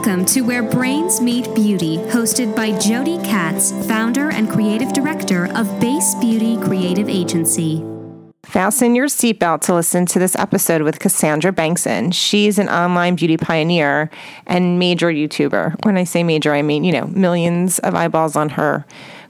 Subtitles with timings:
[0.00, 5.78] Welcome to Where Brains Meet Beauty, hosted by Jody Katz, founder and creative director of
[5.78, 7.84] Base Beauty Creative Agency.
[8.42, 12.14] Fasten your seatbelt to listen to this episode with Cassandra Bankson.
[12.14, 14.08] She's an online beauty pioneer
[14.46, 15.84] and major YouTuber.
[15.84, 18.86] When I say major, I mean, you know, millions of eyeballs on her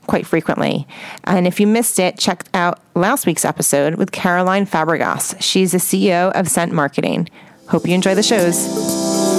[0.06, 0.86] quite frequently.
[1.24, 5.34] And if you missed it, check out last week's episode with Caroline Fabrigas.
[5.40, 7.28] She's the CEO of Scent Marketing.
[7.66, 9.29] Hope you enjoy the shows.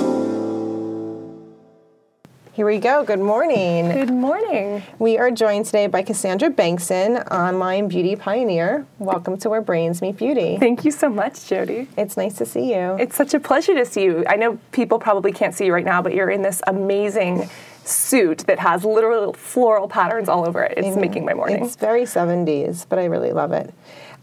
[2.54, 3.06] Here we go.
[3.06, 3.94] Good morning.
[3.94, 4.84] Good morning.
[5.00, 8.86] We are joined today by Cassandra Bankson, online beauty pioneer.
[9.00, 10.58] Welcome to Where Brains Meet Beauty.
[10.58, 11.88] Thank you so much, Jody.
[11.98, 12.98] It's nice to see you.
[13.00, 14.26] It's such a pleasure to see you.
[14.28, 17.50] I know people probably can't see you right now, but you're in this amazing
[17.86, 20.74] suit that has literal floral patterns all over it.
[20.78, 21.64] It's making my morning.
[21.64, 23.74] It's very 70s, but I really love it.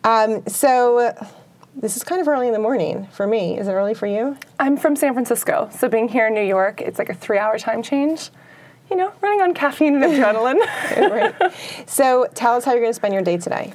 [0.05, 1.15] Um, so,
[1.81, 3.57] this is kind of early in the morning for me.
[3.57, 4.37] Is it early for you?
[4.59, 7.59] I'm from San Francisco, so being here in New York, it's like a three hour
[7.59, 8.31] time change.
[8.91, 10.59] You know, running on caffeine and adrenaline.
[11.11, 11.53] right.
[11.87, 13.75] So, tell us how you're going to spend your day today.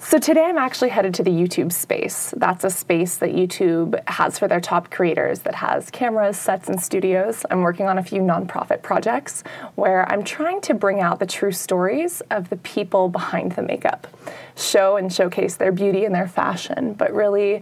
[0.00, 2.32] So today I'm actually headed to the YouTube space.
[2.36, 6.80] That's a space that YouTube has for their top creators that has cameras, sets, and
[6.80, 7.44] studios.
[7.50, 9.42] I'm working on a few nonprofit projects
[9.74, 14.06] where I'm trying to bring out the true stories of the people behind the makeup,
[14.56, 17.60] show and showcase their beauty and their fashion, but really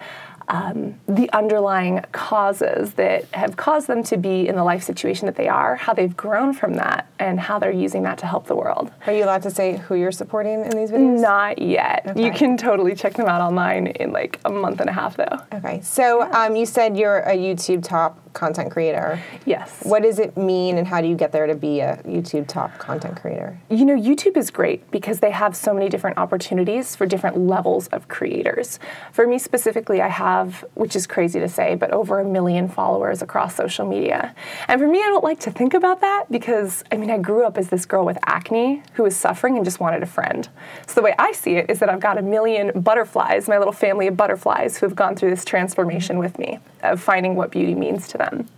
[0.49, 5.37] um, the underlying causes that have caused them to be in the life situation that
[5.37, 8.55] they are, how they've grown from that, and how they're using that to help the
[8.55, 8.93] world.
[9.07, 11.21] Are you allowed to say who you're supporting in these videos?
[11.21, 12.05] Not yet.
[12.07, 12.25] Okay.
[12.25, 15.39] You can totally check them out online in like a month and a half, though.
[15.53, 15.81] Okay.
[15.81, 19.21] So um, you said you're a YouTube top content creator.
[19.47, 19.81] Yes.
[19.83, 22.79] What does it mean, and how do you get there to be a YouTube top
[22.79, 23.59] content creator?
[23.71, 27.89] You know, YouTube is great because they have so many different opportunities for different levels
[27.89, 28.79] of creators.
[29.13, 33.23] For me specifically, I have, which is crazy to say, but over a million followers
[33.23, 34.35] across social media.
[34.69, 37.45] And for me, I don't like to think about that because, I mean, I grew
[37.47, 40.47] up as this girl with acne who was suffering and just wanted a friend.
[40.87, 43.73] So the way I see it is that I've got a million butterflies, my little
[43.73, 47.75] family of butterflies who have gone through this transformation with me of finding what beauty
[47.75, 48.49] means to them them.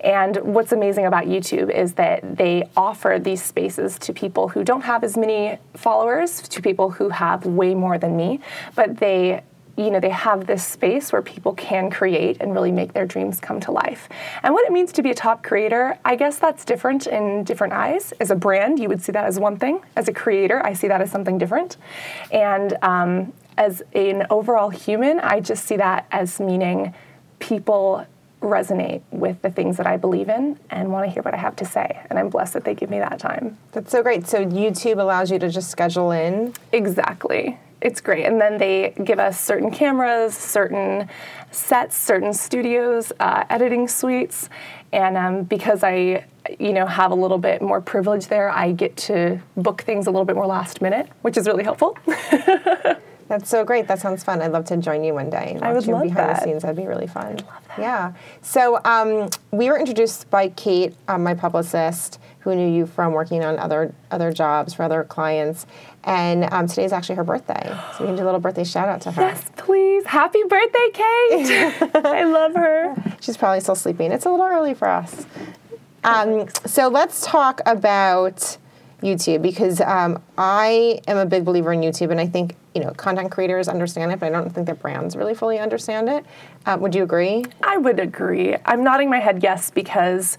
[0.00, 4.82] And what's amazing about YouTube is that they offer these spaces to people who don't
[4.82, 8.40] have as many followers, to people who have way more than me,
[8.74, 9.42] but they
[9.76, 13.40] you know they have this space where people can create and really make their dreams
[13.40, 14.08] come to life.
[14.42, 17.72] And what it means to be a top creator i guess that's different in different
[17.72, 18.12] eyes.
[18.20, 19.80] As a brand you would see that as one thing.
[19.96, 21.76] As a creator i see that as something different.
[22.30, 26.94] And um, as an overall human i just see that as meaning
[27.38, 28.06] people
[28.40, 31.56] resonate with the things that I believe in and want to hear what I have
[31.56, 32.00] to say.
[32.08, 33.58] And I'm blessed that they give me that time.
[33.72, 34.26] That's so great.
[34.26, 36.54] So YouTube allows you to just schedule in?
[36.72, 37.58] Exactly.
[37.80, 38.26] It's great.
[38.26, 41.08] And then they give us certain cameras, certain
[41.50, 44.48] sets, certain studios, uh, editing suites.
[44.92, 46.26] And um, because I,
[46.58, 50.10] you know, have a little bit more privilege there, I get to book things a
[50.10, 51.96] little bit more last minute, which is really helpful.
[53.30, 53.86] That's so great.
[53.86, 54.42] That sounds fun.
[54.42, 55.56] I'd love to join you one day.
[55.62, 56.40] I would you love behind that.
[56.40, 56.62] the scenes.
[56.62, 57.26] That'd be really fun.
[57.26, 57.78] I'd love that.
[57.78, 58.12] Yeah.
[58.42, 63.44] So um, we were introduced by Kate, um, my publicist, who knew you from working
[63.44, 65.64] on other other jobs for other clients.
[66.02, 68.88] And um, today is actually her birthday, so we can do a little birthday shout
[68.88, 69.22] out to her.
[69.22, 70.04] Yes, please.
[70.06, 71.94] Happy birthday, Kate.
[72.04, 72.96] I love her.
[73.20, 74.10] She's probably still sleeping.
[74.10, 75.24] It's a little early for us.
[76.02, 78.56] Um, so let's talk about
[79.02, 82.92] YouTube because um, I am a big believer in YouTube, and I think you know
[82.92, 86.24] content creators understand it, but I don't think that brands really fully understand it.
[86.66, 87.44] Uh, would you agree?
[87.62, 88.56] I would agree.
[88.64, 90.38] I'm nodding my head yes because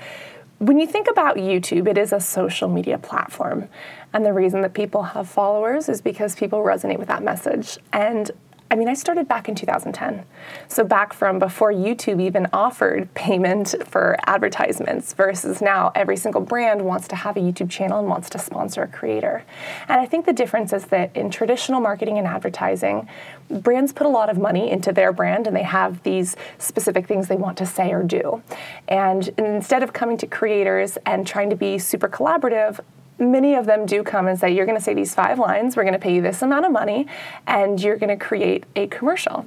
[0.59, 3.67] when you think about YouTube, it is a social media platform.
[4.13, 7.79] And the reason that people have followers is because people resonate with that message.
[7.93, 8.29] And
[8.71, 10.23] I mean, I started back in 2010.
[10.69, 16.81] So, back from before YouTube even offered payment for advertisements, versus now every single brand
[16.81, 19.43] wants to have a YouTube channel and wants to sponsor a creator.
[19.89, 23.09] And I think the difference is that in traditional marketing and advertising,
[23.49, 27.27] brands put a lot of money into their brand and they have these specific things
[27.27, 28.41] they want to say or do.
[28.87, 32.79] And instead of coming to creators and trying to be super collaborative,
[33.19, 35.83] many of them do come and say, You're going to say these five lines, we're
[35.83, 37.07] going to pay you this amount of money,
[37.47, 39.45] and you're going to create a commercial.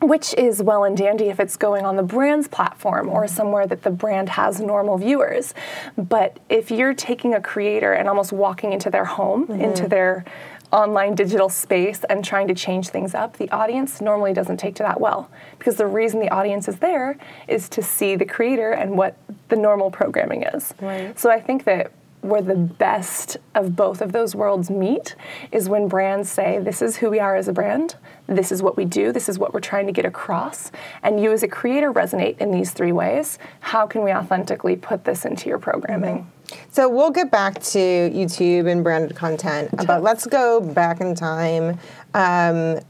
[0.00, 3.82] Which is well and dandy if it's going on the brand's platform or somewhere that
[3.82, 5.54] the brand has normal viewers.
[5.96, 9.60] But if you're taking a creator and almost walking into their home, mm-hmm.
[9.60, 10.24] into their
[10.72, 14.82] online digital space and trying to change things up, the audience normally doesn't take to
[14.82, 15.30] that well.
[15.58, 19.16] Because the reason the audience is there is to see the creator and what
[19.48, 20.74] the normal programming is.
[20.80, 21.18] Right.
[21.18, 25.14] So I think that where the best of both of those worlds meet
[25.52, 28.76] is when brands say, This is who we are as a brand, this is what
[28.76, 30.70] we do, this is what we're trying to get across,
[31.02, 33.38] and you as a creator resonate in these three ways.
[33.60, 36.30] How can we authentically put this into your programming?
[36.70, 41.78] So we'll get back to YouTube and branded content, but let's go back in time.
[42.14, 42.80] Um,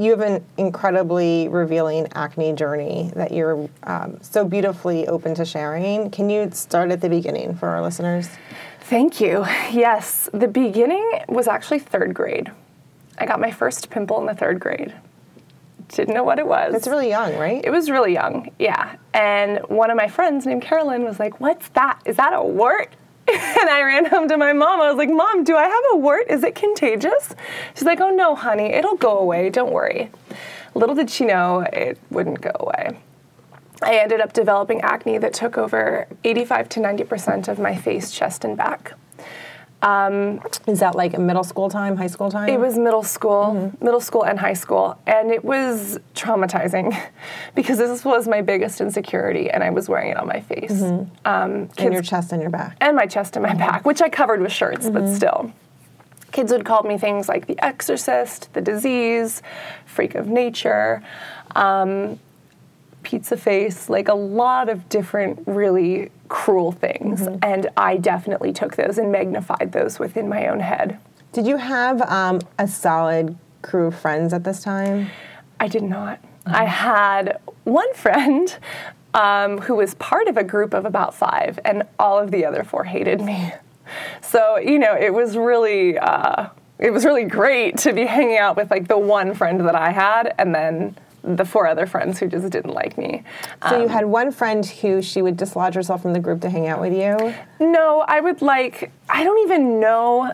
[0.00, 6.10] you have an incredibly revealing acne journey that you're um, so beautifully open to sharing.
[6.10, 8.30] Can you start at the beginning for our listeners?
[8.90, 9.46] Thank you.
[9.70, 12.50] Yes, the beginning was actually third grade.
[13.18, 14.92] I got my first pimple in the third grade.
[15.90, 16.74] Didn't know what it was.
[16.74, 17.64] It's really young, right?
[17.64, 18.96] It was really young, yeah.
[19.14, 22.00] And one of my friends named Carolyn was like, What's that?
[22.04, 22.92] Is that a wart?
[23.28, 24.80] and I ran home to my mom.
[24.80, 26.26] I was like, Mom, do I have a wart?
[26.28, 27.36] Is it contagious?
[27.76, 29.50] She's like, Oh, no, honey, it'll go away.
[29.50, 30.10] Don't worry.
[30.74, 32.98] Little did she know it wouldn't go away.
[33.82, 38.44] I ended up developing acne that took over 85 to 90% of my face, chest,
[38.44, 38.92] and back.
[39.82, 42.48] Um, Is that like a middle school time, high school time?
[42.50, 43.84] It was middle school, mm-hmm.
[43.84, 46.94] middle school and high school, and it was traumatizing
[47.54, 50.72] because this was my biggest insecurity, and I was wearing it on my face.
[50.72, 51.10] Mm-hmm.
[51.24, 52.76] Um, in your chest and your back.
[52.80, 53.58] and my chest and my mm-hmm.
[53.58, 55.52] back, which I covered with shirts, but still.
[56.32, 59.42] Kids would call me things like the exorcist, the disease,
[59.86, 61.02] freak of nature,
[61.56, 62.20] um,
[63.10, 67.26] pizza face, like a lot of different really cruel things.
[67.42, 70.96] And I definitely took those and magnified those within my own head.
[71.32, 75.10] Did you have um, a solid crew of friends at this time?
[75.58, 76.20] I did not.
[76.46, 78.56] I had one friend
[79.12, 82.62] um, who was part of a group of about five, and all of the other
[82.62, 83.52] four hated me.
[84.22, 86.48] So you know, it was really, uh,
[86.78, 89.90] it was really great to be hanging out with like the one friend that I
[89.90, 93.22] had, and then the four other friends who just didn't like me.
[93.68, 96.50] So you um, had one friend who she would dislodge herself from the group to
[96.50, 97.34] hang out with you.
[97.64, 100.32] No, I would like, I don't even know.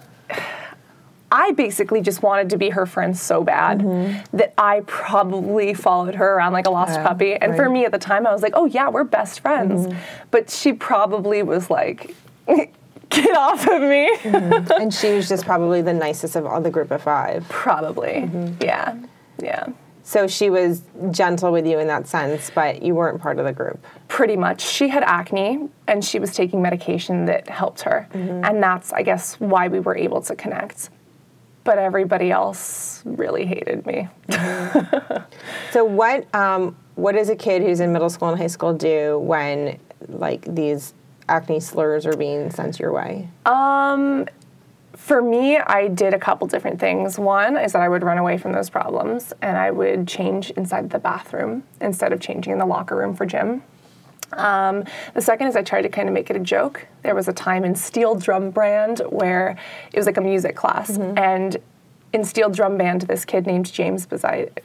[1.30, 4.36] I basically just wanted to be her friend so bad mm-hmm.
[4.36, 7.34] that I probably followed her around like a lost Yeah, puppy.
[7.34, 9.86] And for me at the time, I was like, oh yeah, we're best friends.
[9.86, 9.98] Mm-hmm.
[10.30, 12.14] But she probably was like,
[12.46, 14.16] get off of me.
[14.18, 14.80] Mm-hmm.
[14.80, 17.46] and she was just probably the nicest of all the group of five.
[17.48, 18.30] probably.
[18.60, 18.96] Yeah.
[19.42, 19.66] Yeah.
[20.06, 23.52] So she was gentle with you in that sense, but you weren't part of the
[23.52, 23.84] group.
[24.06, 24.60] Pretty much.
[24.60, 28.06] She had acne and she was taking medication that helped her.
[28.14, 28.44] Mm-hmm.
[28.44, 30.90] And that's, I guess, why we were able to connect.
[31.64, 34.08] But everybody else really hated me.
[34.28, 35.16] Mm-hmm.
[35.72, 39.18] So what um, what does a kid who's in middle school and high school do
[39.18, 40.94] when like these
[41.28, 43.28] acne slurs are being sent your way?
[43.44, 44.26] Um,
[45.06, 47.16] For me, I did a couple different things.
[47.16, 50.90] One is that I would run away from those problems and I would change inside
[50.90, 53.62] the bathroom instead of changing in the locker room for gym.
[54.32, 54.82] Um,
[55.14, 56.88] the second is I tried to kind of make it a joke.
[57.04, 59.56] There was a time in Steel Drum Band where
[59.92, 61.56] it was like a music class, and
[62.12, 64.60] in Steel Drum Band, this kid named James Beside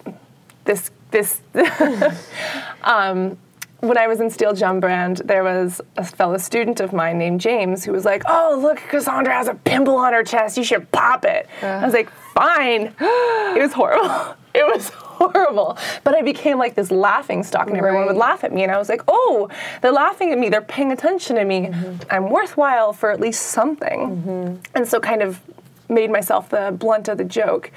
[0.66, 1.42] this this
[2.84, 3.38] um,
[3.82, 7.42] when I was in Steel Drum Brand, there was a fellow student of mine named
[7.42, 10.58] James who was like, "Oh, look, Cassandra has a pimple on her chest.
[10.58, 14.36] You should pop it." I was like, "Fine." it was horrible.
[14.54, 15.78] It was horrible.
[16.04, 18.78] But I became like this laughing stock, and everyone would laugh at me, and I
[18.78, 19.48] was like, "Oh,
[19.82, 20.50] they're laughing at me.
[20.50, 21.70] They're paying attention to me.
[22.10, 25.40] I'm worthwhile for at least something." And so, kind of
[25.88, 27.72] made myself the blunt of the joke,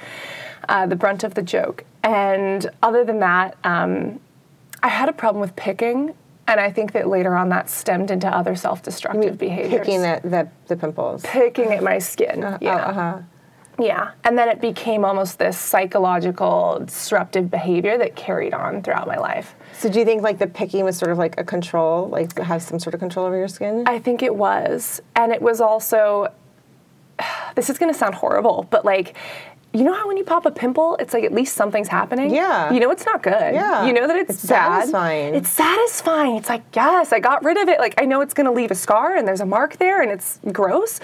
[0.67, 1.85] uh, the brunt of the joke.
[2.03, 4.19] And other than that, um,
[4.83, 6.13] I had a problem with picking,
[6.47, 9.79] and I think that later on that stemmed into other self-destructive behaviors.
[9.79, 11.23] Picking at the, the pimples.
[11.23, 12.41] picking at my skin.
[12.41, 12.57] yeah.
[12.61, 13.21] Oh, uh-huh.
[13.79, 14.11] Yeah.
[14.23, 19.55] And then it became almost this psychological disruptive behavior that carried on throughout my life.
[19.73, 22.61] So do you think like the picking was sort of like a control, like have
[22.61, 23.83] some sort of control over your skin?
[23.85, 25.01] I think it was.
[25.15, 26.31] And it was also,
[27.55, 29.17] this is going to sound horrible, but like,
[29.75, 32.33] you know how when you pop a pimple, it's like at least something's happening?
[32.33, 32.71] Yeah.
[32.73, 33.53] You know it's not good.
[33.53, 33.85] Yeah.
[33.85, 34.79] You know that it's, It's bad.
[34.79, 35.35] satisfying.
[35.35, 36.35] It's satisfying.
[36.37, 37.79] It's like, yes, I got rid of it.
[37.79, 40.11] Like, I know it's going to leave a scar and there's a mark there and
[40.11, 40.99] it's gross,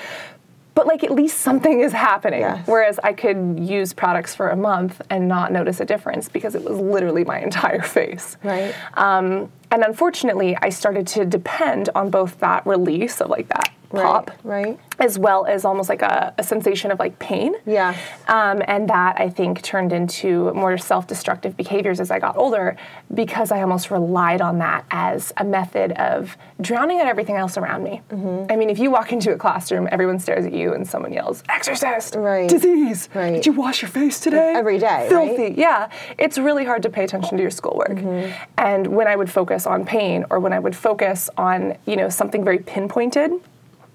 [0.73, 2.39] but like at least something is happening.
[2.41, 2.65] Yes.
[2.65, 6.63] Whereas I could use products for a month and not notice a difference because it
[6.63, 8.37] was literally my entire face.
[8.43, 8.73] Right.
[8.93, 14.31] Um, and unfortunately, I started to depend on both that release of like that pop,
[14.43, 14.79] Right.
[14.99, 17.53] as well as almost like a, a sensation of like pain.
[17.65, 17.95] Yeah.
[18.27, 22.77] Um, and that I think turned into more self destructive behaviors as I got older
[23.13, 27.83] because I almost relied on that as a method of drowning out everything else around
[27.83, 28.01] me.
[28.09, 28.51] Mm-hmm.
[28.51, 31.43] I mean, if you walk into a classroom, everyone stares at you and someone yells,
[31.49, 32.15] Exorcist!
[32.15, 32.49] Right.
[32.49, 33.09] Disease!
[33.13, 33.33] Right.
[33.35, 34.53] Did you wash your face today?
[34.55, 35.41] Every day, Filthy.
[35.43, 35.57] right?
[35.57, 35.89] Yeah.
[36.17, 37.89] It's really hard to pay attention to your schoolwork.
[37.89, 38.31] Mm-hmm.
[38.57, 42.09] And when I would focus on pain or when I would focus on, you know,
[42.09, 43.31] something very pinpointed,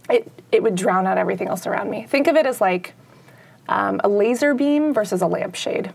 [0.08, 2.06] it, it would drown out everything else around me.
[2.06, 2.94] Think of it as like
[3.68, 5.92] um, a laser beam versus a lampshade.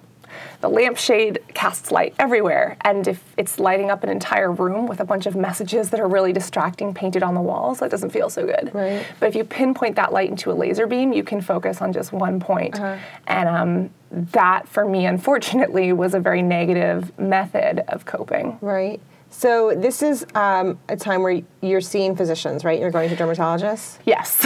[0.62, 5.04] The lampshade casts light everywhere, and if it's lighting up an entire room with a
[5.04, 8.46] bunch of messages that are really distracting painted on the walls, that doesn't feel so
[8.46, 8.72] good.
[8.74, 9.06] Right.
[9.20, 12.14] But if you pinpoint that light into a laser beam, you can focus on just
[12.14, 12.80] one point.
[13.28, 18.58] And um, that, for me, unfortunately, was a very negative method of coping.
[18.62, 19.02] Right.
[19.34, 22.80] So this is um, a time where you're seeing physicians, right?
[22.80, 23.98] You're going to dermatologists.
[24.06, 24.46] Yes.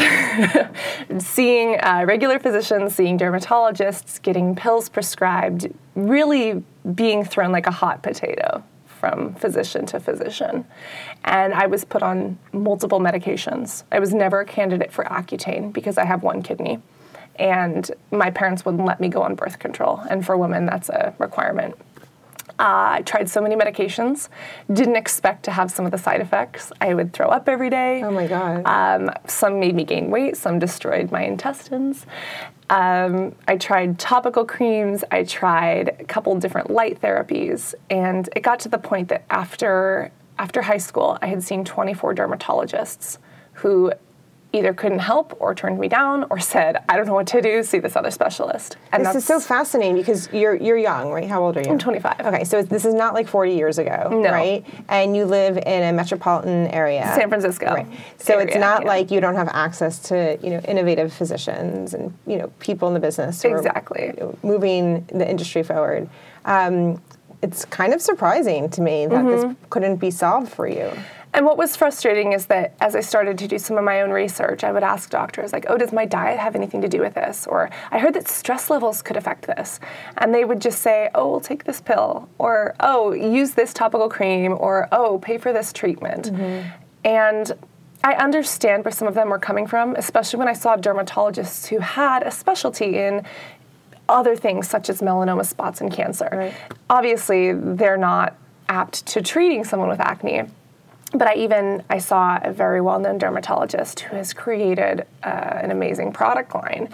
[1.25, 6.63] seeing uh, regular physicians, seeing dermatologists, getting pills prescribed, really
[6.94, 10.65] being thrown like a hot potato from physician to physician.
[11.24, 13.84] And I was put on multiple medications.
[13.92, 16.80] I was never a candidate for Accutane because I have one kidney.
[17.38, 20.01] And my parents wouldn't let me go on birth control.
[20.10, 21.75] And for women, that's a requirement.
[22.57, 24.29] Uh, I tried so many medications,
[24.71, 26.71] didn't expect to have some of the side effects.
[26.79, 28.01] I would throw up every day.
[28.03, 28.63] Oh my God.
[28.65, 32.05] Um, some made me gain weight, some destroyed my intestines.
[32.69, 38.59] Um, I tried topical creams, I tried a couple different light therapies, and it got
[38.62, 43.19] to the point that after, after high school, I had seen 24 dermatologists
[43.53, 43.91] who
[44.55, 47.62] either couldn't help or turned me down or said, I don't know what to do,
[47.63, 48.77] see this other specialist.
[48.91, 51.27] And this is so fascinating because you're you're young, right?
[51.29, 51.71] How old are you?
[51.71, 52.21] I'm 25.
[52.21, 54.31] Okay, so this is not like 40 years ago, No.
[54.31, 54.65] right?
[54.89, 57.03] And you live in a metropolitan area.
[57.15, 57.65] San Francisco.
[57.74, 57.88] Right.
[58.17, 58.88] So it's not yeah.
[58.88, 62.93] like you don't have access to, you know, innovative physicians and, you know, people in
[62.93, 64.05] the business who are, Exactly.
[64.07, 66.09] you know, moving the industry forward.
[66.45, 67.01] Um,
[67.41, 69.47] it's kind of surprising to me that Mm-hmm.
[69.50, 70.91] this couldn't be solved for you.
[71.36, 74.10] And what was frustrating is that as I started to do some of my own
[74.10, 77.13] research, I would ask doctors, like, oh, does my diet have anything to do with
[77.13, 77.46] this?
[77.46, 79.82] Or I heard that stress levels could affect this.
[80.18, 82.30] And they would just say, oh, well, take this pill.
[82.38, 84.56] Or, oh, use this topical cream.
[84.58, 86.32] Or, oh, pay for this treatment.
[86.32, 86.70] Mm-hmm.
[87.04, 87.51] And
[88.01, 91.80] I understand where some of them were coming from, especially when I saw dermatologists who
[91.80, 93.25] had a specialty in
[94.08, 96.30] other things such as melanoma spots and cancer.
[96.32, 96.54] Right.
[96.89, 98.38] Obviously, they're not
[98.70, 100.44] apt to treating someone with acne.
[101.17, 106.12] But I even I saw a very well-known dermatologist who has created uh, an amazing
[106.12, 106.89] product line,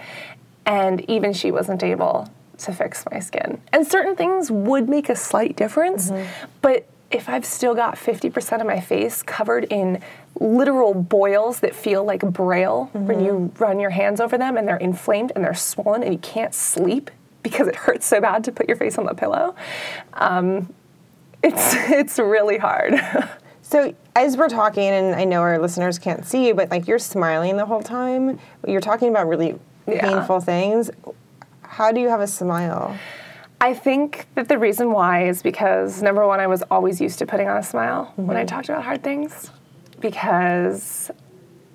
[0.64, 3.60] and even she wasn't able to fix my skin.
[3.72, 6.12] And certain things would make a slight difference,
[6.60, 10.00] but if I've still got 50% of my face covered in
[10.40, 14.78] literal boils that feel like braille when you run your hands over them and they're
[14.78, 17.10] inflamed and they're swollen and you can't sleep
[17.42, 19.54] because it hurts so bad to put your face on the pillow,
[20.14, 20.72] um,
[21.42, 22.94] it's it's really hard.
[23.72, 26.98] So as we're talking, and I know our listeners can't see you, but like you're
[26.98, 28.38] smiling the whole time.
[28.66, 30.06] You're talking about really Yeah.
[30.06, 30.90] painful things.
[31.62, 32.94] How do you have a smile?
[33.62, 37.26] I think that the reason why is because number one, I was always used to
[37.26, 38.54] putting on a smile when I mm-hmm.
[38.54, 39.50] talked about hard things
[40.00, 41.10] because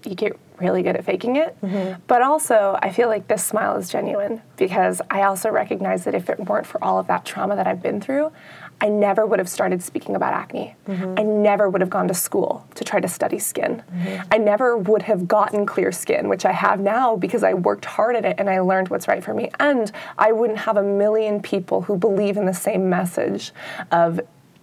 [0.06, 1.60] you get really good at faking it.
[1.64, 2.00] Mm-hmm.
[2.06, 6.30] But also, I feel like this smile is genuine because I also recognize that if
[6.30, 8.32] it weren't for all of that trauma that I've been through,
[8.80, 10.76] I never would have started speaking about acne.
[10.88, 11.16] Mm-hmm.
[11.18, 13.84] I never would have gone to school to try to study skin.
[13.92, 14.28] Mm-hmm.
[14.32, 18.16] I never would have gotten clear skin, which I have now because I worked hard
[18.16, 19.50] at it and I learned what's right for me.
[19.60, 23.52] And I wouldn't have a million people who believe in the same message
[23.92, 24.20] of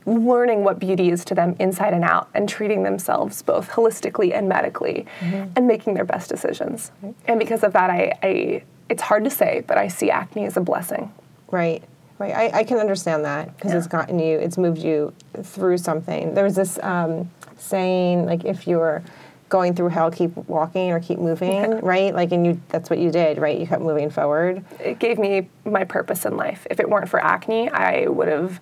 [0.06, 4.48] learning what beauty is to them inside and out and treating themselves both holistically and
[4.48, 5.50] medically mm-hmm.
[5.56, 6.92] and making their best decisions.
[7.26, 10.56] And because of that, I, I it's hard to say, but I see acne as
[10.56, 11.12] a blessing.
[11.50, 11.82] Right.
[12.18, 12.34] Right.
[12.34, 16.34] I, I can understand that because it's gotten you, it's moved you through something.
[16.34, 19.02] There was this um, saying, like, if you're
[19.48, 22.14] going through hell, keep walking or keep moving, right?
[22.14, 23.58] Like, and you, that's what you did, right?
[23.58, 24.64] You kept moving forward.
[24.80, 26.66] It gave me my purpose in life.
[26.70, 28.60] If it weren't for acne, I would have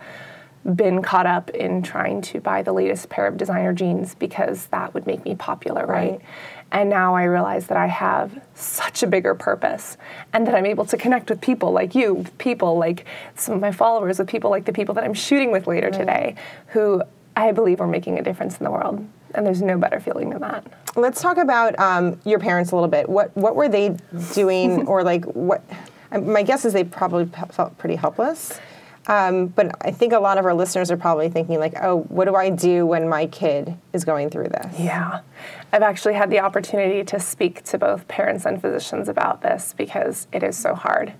[0.64, 4.94] been caught up in trying to buy the latest pair of designer jeans because that
[4.94, 6.12] would make me popular, right?
[6.12, 6.20] Right.
[6.70, 9.98] And now I realize that I have such a bigger purpose
[10.32, 13.04] and that I'm able to connect with people like you, with people like
[13.34, 16.36] some of my followers, with people like the people that I'm shooting with later today,
[16.68, 17.02] who
[17.36, 19.06] I believe are making a difference in the world.
[19.34, 20.64] And there's no better feeling than that.
[20.94, 23.08] Let's talk about um, your parents a little bit.
[23.08, 23.96] What what were they
[24.34, 25.62] doing, or like what?
[26.10, 28.60] uh, My guess is they probably felt pretty helpless.
[29.08, 32.26] Um, but I think a lot of our listeners are probably thinking like, oh, what
[32.26, 34.78] do I do when my kid is going through this?
[34.78, 35.20] Yeah.
[35.72, 40.28] I've actually had the opportunity to speak to both parents and physicians about this because
[40.32, 41.14] it is so hard.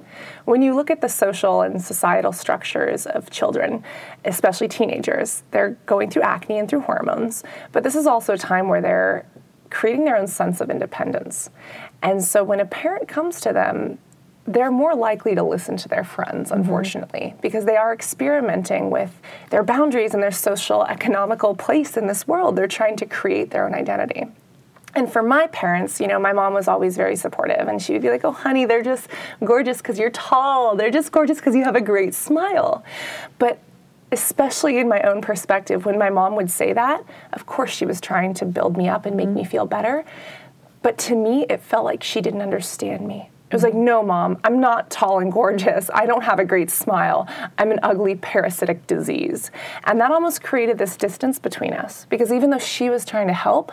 [0.45, 3.83] When you look at the social and societal structures of children,
[4.25, 8.69] especially teenagers, they're going through acne and through hormones, but this is also a time
[8.69, 9.27] where they're
[9.71, 11.51] creating their own sense of independence.
[12.03, 13.99] And so when a parent comes to them,
[14.47, 16.61] they're more likely to listen to their friends, mm-hmm.
[16.61, 19.21] unfortunately, because they are experimenting with
[19.51, 22.57] their boundaries and their social, economical place in this world.
[22.57, 24.27] They're trying to create their own identity.
[24.95, 28.03] And for my parents, you know, my mom was always very supportive, and she would
[28.03, 29.09] be like, "Oh, honey, they're just
[29.43, 30.77] gorgeous because you're tall.
[30.77, 32.85] They're just gorgeous because you have a great smile."
[33.39, 33.59] But
[34.11, 37.99] especially in my own perspective, when my mom would say that, of course she was
[37.99, 39.37] trying to build me up and make mm-hmm.
[39.37, 40.05] me feel better.
[40.83, 43.31] But to me, it felt like she didn't understand me.
[43.53, 45.91] It was like, no, mom, I'm not tall and gorgeous.
[45.93, 47.29] I don't have a great smile.
[47.59, 49.51] I'm an ugly parasitic disease.
[49.85, 53.35] And that almost created this distance between us because even though she was trying to
[53.35, 53.71] help,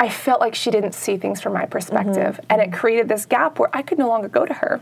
[0.00, 2.36] I felt like she didn't see things from my perspective.
[2.36, 2.46] Mm-hmm.
[2.48, 4.80] And it created this gap where I could no longer go to her.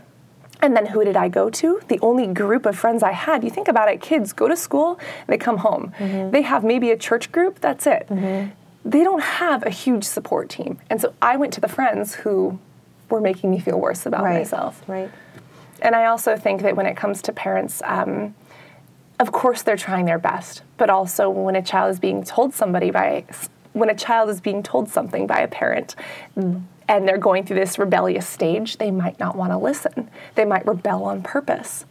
[0.61, 1.81] And then who did I go to?
[1.89, 3.43] The only group of friends I had.
[3.43, 5.91] You think about it, kids go to school, they come home.
[5.99, 6.31] Mm-hmm.
[6.31, 8.07] They have maybe a church group, that's it.
[8.09, 8.51] Mm-hmm.
[8.89, 10.79] They don't have a huge support team.
[10.89, 12.59] And so I went to the friends who
[13.09, 14.39] were making me feel worse about Right.
[14.39, 14.81] myself.
[14.87, 15.09] Right.
[15.81, 18.33] And I also think that when it comes to parents, um,
[19.19, 22.91] of course they're trying their best, but also when a child is being told somebody
[22.91, 23.23] by
[23.73, 25.95] when a child is being told something by a parent
[26.37, 30.09] and they're going through this rebellious stage, they might not want to listen.
[30.35, 31.85] They might rebel on purpose.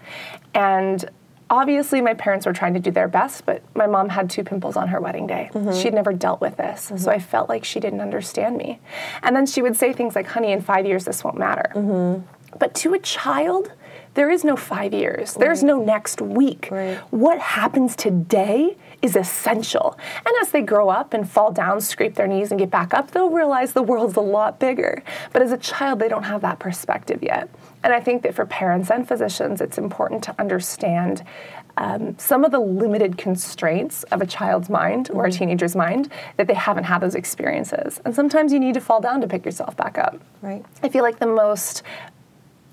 [0.54, 1.04] And
[1.50, 4.76] obviously my parents were trying to do their best, but my mom had two pimples
[4.76, 5.50] on her wedding day.
[5.52, 5.72] Mm-hmm.
[5.78, 6.82] She'd never dealt with this.
[6.82, 7.10] So mm-hmm.
[7.10, 8.80] I felt like she didn't understand me.
[9.22, 12.58] And then she would say things like, "Honey, in 5 years this won't matter." Mm-hmm.
[12.58, 13.72] But to a child,
[14.14, 15.34] there is no five years.
[15.34, 16.68] There's no next week.
[16.70, 16.96] Right.
[17.10, 19.98] What happens today is essential.
[20.24, 23.10] And as they grow up and fall down, scrape their knees, and get back up,
[23.10, 25.02] they'll realize the world's a lot bigger.
[25.32, 27.50] But as a child, they don't have that perspective yet.
[27.82, 31.22] And I think that for parents and physicians, it's important to understand
[31.76, 36.46] um, some of the limited constraints of a child's mind or a teenager's mind that
[36.46, 38.00] they haven't had those experiences.
[38.04, 40.20] And sometimes you need to fall down to pick yourself back up.
[40.40, 40.64] Right.
[40.82, 41.82] I feel like the most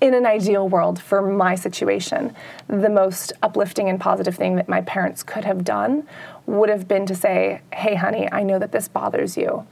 [0.02, 2.34] in an ideal world for my situation,
[2.66, 6.06] the most uplifting and positive thing that my parents could have done
[6.44, 9.64] would have been to say, Hey, honey, I know that this bothers you.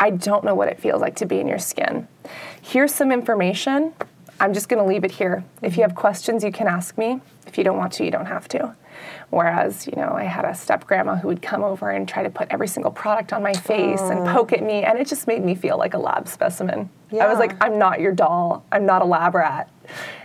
[0.00, 2.08] I don't know what it feels like to be in your skin.
[2.60, 3.94] Here's some information.
[4.40, 5.44] I'm just going to leave it here.
[5.62, 7.20] If you have questions, you can ask me.
[7.46, 8.74] If you don't want to, you don't have to.
[9.30, 12.30] Whereas, you know, I had a step grandma who would come over and try to
[12.30, 15.44] put every single product on my face and poke at me, and it just made
[15.44, 16.90] me feel like a lab specimen.
[17.12, 18.64] I was like, I'm not your doll.
[18.70, 19.70] I'm not a lab rat.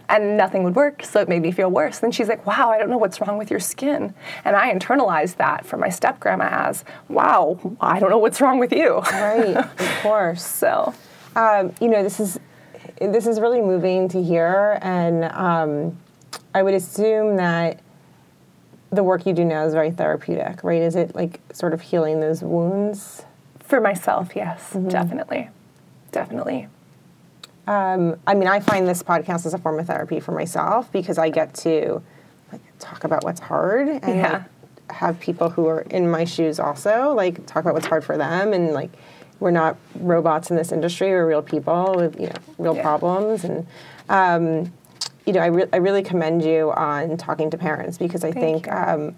[0.10, 2.00] And nothing would work, so it made me feel worse.
[2.00, 4.13] Then she's like, Wow, I don't know what's wrong with your skin.
[4.43, 8.60] And I internalized that from my step grandma as, Wow, I don't know what's wrong
[8.60, 8.97] with you.
[9.00, 9.56] Right.
[9.56, 10.43] of course.
[10.45, 10.93] So,
[11.36, 12.39] um, you know, this is
[13.00, 15.97] this is really moving to hear, and um,
[16.54, 17.80] I would assume that
[18.91, 20.82] the work you do now is very therapeutic, right?
[20.82, 23.24] Is it like sort of healing those wounds?
[23.63, 24.89] for myself, yes, Mm-hmm.
[24.89, 25.50] definitely.
[26.12, 26.67] Definitely.
[27.67, 31.17] Um, I mean, I find this podcast as a form of therapy for myself because
[31.17, 32.02] I get to
[32.52, 34.32] like talk about what's hard and Yeah.
[34.34, 34.43] like,
[34.95, 38.52] have people who are in my shoes also like talk about what's hard for them
[38.52, 38.89] and like
[39.39, 41.10] we're not robots in this industry.
[41.10, 42.82] We're real people with you know real Yeah.
[42.82, 43.65] problems and.
[44.10, 44.74] Um,
[45.26, 48.67] you know, I, re- I really commend you on talking to parents because I think
[48.71, 49.15] um,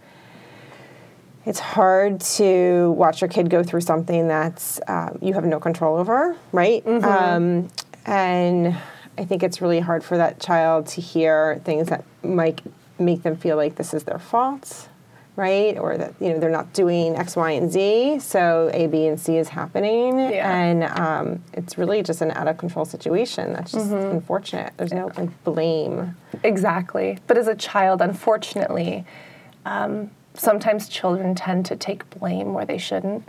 [1.46, 5.98] it's hard to watch your kid go through something that's um, you have no control
[5.98, 6.86] over, right?
[6.86, 7.70] Um,
[8.06, 8.76] and
[9.18, 12.62] I think it's really hard for that child to hear things that might
[13.00, 14.90] make them feel like this is their fault,
[15.36, 15.78] right?
[15.78, 19.20] Or that you know they're not doing X, Y, and Z, so A, B, and
[19.20, 20.52] C is happening, Yeah.
[20.56, 23.54] and um, it's really just an out of control situation.
[23.54, 24.74] That's just unfortunate.
[24.78, 26.16] There's no like blame.
[26.44, 27.18] Exactly.
[27.28, 29.06] But as a child, unfortunately,
[29.66, 33.28] um, sometimes children tend to take blame where they shouldn't.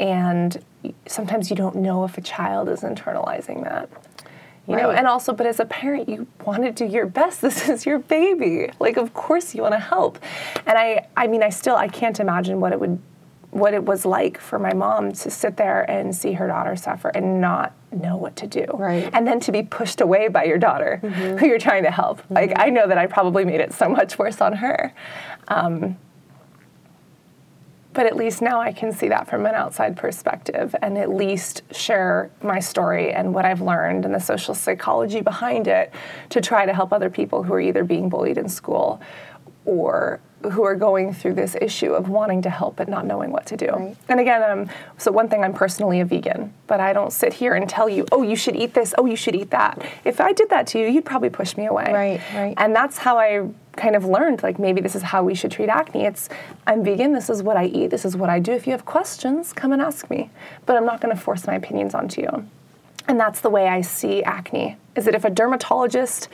[0.00, 0.62] And
[1.06, 3.88] sometimes you don't know if a child is internalizing that.
[4.68, 7.40] You know, and also, but as a parent, you want to do your best.
[7.42, 8.70] This is your baby.
[8.78, 10.18] Like, of course, you want to help.
[10.66, 13.00] And I, I mean, I still, I can't imagine what it would,
[13.50, 17.08] what it was like for my mom to sit there and see her daughter suffer
[17.08, 18.64] and not know what to do.
[18.72, 19.10] Right.
[19.12, 22.22] And then to be pushed away by your daughter, who you're trying to help.
[22.30, 24.94] Like, I know that I probably made it so much worse on her.
[25.48, 25.98] Um,
[27.92, 31.62] but at least now I can see that from an outside perspective and at least
[31.74, 35.92] share my story and what I've learned and the social psychology behind it
[36.30, 39.00] to try to help other people who are either being bullied in school
[39.64, 43.46] or who are going through this issue of wanting to help but not knowing what
[43.46, 43.68] to do.
[43.68, 43.96] Right.
[44.08, 47.54] And again, um, so one thing, I'm personally a vegan, but I don't sit here
[47.54, 49.80] and tell you, oh, you should eat this, oh, you should eat that.
[50.04, 51.92] If I did that to you, you'd probably push me away.
[51.92, 52.54] Right, right.
[52.56, 53.48] And that's how I
[53.82, 56.04] kind of learned, like, maybe this is how we should treat acne.
[56.04, 56.28] It's,
[56.68, 58.52] I'm vegan, this is what I eat, this is what I do.
[58.52, 60.30] If you have questions, come and ask me.
[60.66, 62.48] But I'm not going to force my opinions onto you.
[63.08, 66.28] And that's the way I see acne, is that if a dermatologist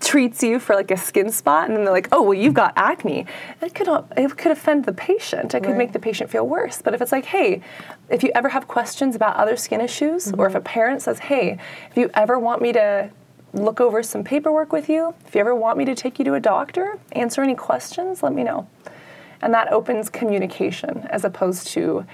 [0.00, 2.72] treats you for like a skin spot and then they're like, oh, well, you've got
[2.76, 3.24] acne.
[3.62, 5.54] It could, it could offend the patient.
[5.54, 5.78] It could Right.
[5.78, 6.82] make the patient feel worse.
[6.82, 7.62] But if it's like, hey,
[8.10, 10.46] if you ever have questions about other skin issues, or mm-hmm.
[10.46, 11.56] if a parent says, hey,
[11.90, 13.10] if you ever want me to
[13.52, 16.34] look over some paperwork with you, if you ever want me to take you to
[16.34, 18.68] a doctor, answer any questions, let me know.
[19.40, 22.06] And that opens communication as opposed to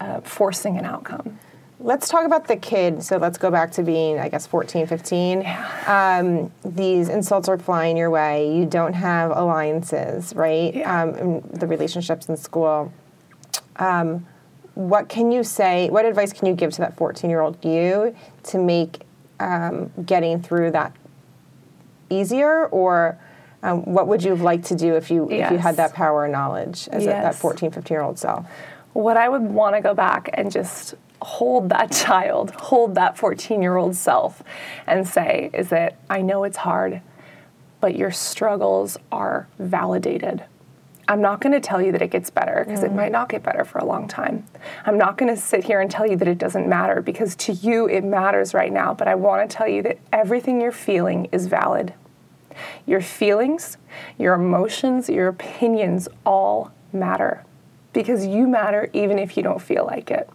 [0.00, 1.38] uh, forcing an outcome.
[1.80, 3.02] Let's talk about the kid.
[3.02, 5.44] So let's go back to being, I guess, 14, 15.
[5.86, 8.56] Um, these insults are flying your way.
[8.56, 10.74] You don't have alliances, right?
[10.74, 11.02] Yeah.
[11.02, 12.92] Um, the relationships in school.
[13.76, 14.26] Um,
[14.74, 15.88] what can you say?
[15.90, 19.03] What advice can you give to that 14 year old you to make
[19.40, 20.94] um, getting through that
[22.10, 22.66] easier?
[22.66, 23.18] Or
[23.62, 26.24] um, what would you have liked to do if you, if you had that power
[26.24, 27.40] and knowledge as a, that Yes.
[27.40, 28.46] 14, 15 year old self?
[28.94, 33.60] what I would want to go back and just hold that child, hold that 14
[33.60, 34.42] year old self,
[34.86, 37.02] and say is that I know it's hard,
[37.80, 40.44] but your struggles are validated.
[41.06, 43.42] I'm not going to tell you that it gets better because it might not get
[43.42, 44.46] better for a long time.
[44.86, 47.52] I'm not going to sit here and tell you that it doesn't matter because to
[47.52, 51.28] you it matters right now, but I want to tell you that everything you're feeling
[51.30, 51.92] is valid.
[52.86, 53.76] Your feelings,
[54.18, 57.44] your emotions, your opinions all matter
[57.92, 60.28] because you matter even if you don't feel like it.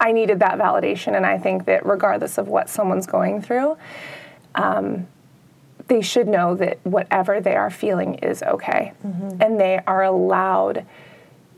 [0.00, 3.76] I needed that validation, and I think that regardless of what someone's going through,
[4.56, 5.06] um,
[5.92, 8.94] they should know that whatever they are feeling is okay.
[9.06, 9.42] Mm-hmm.
[9.42, 10.86] And they are allowed,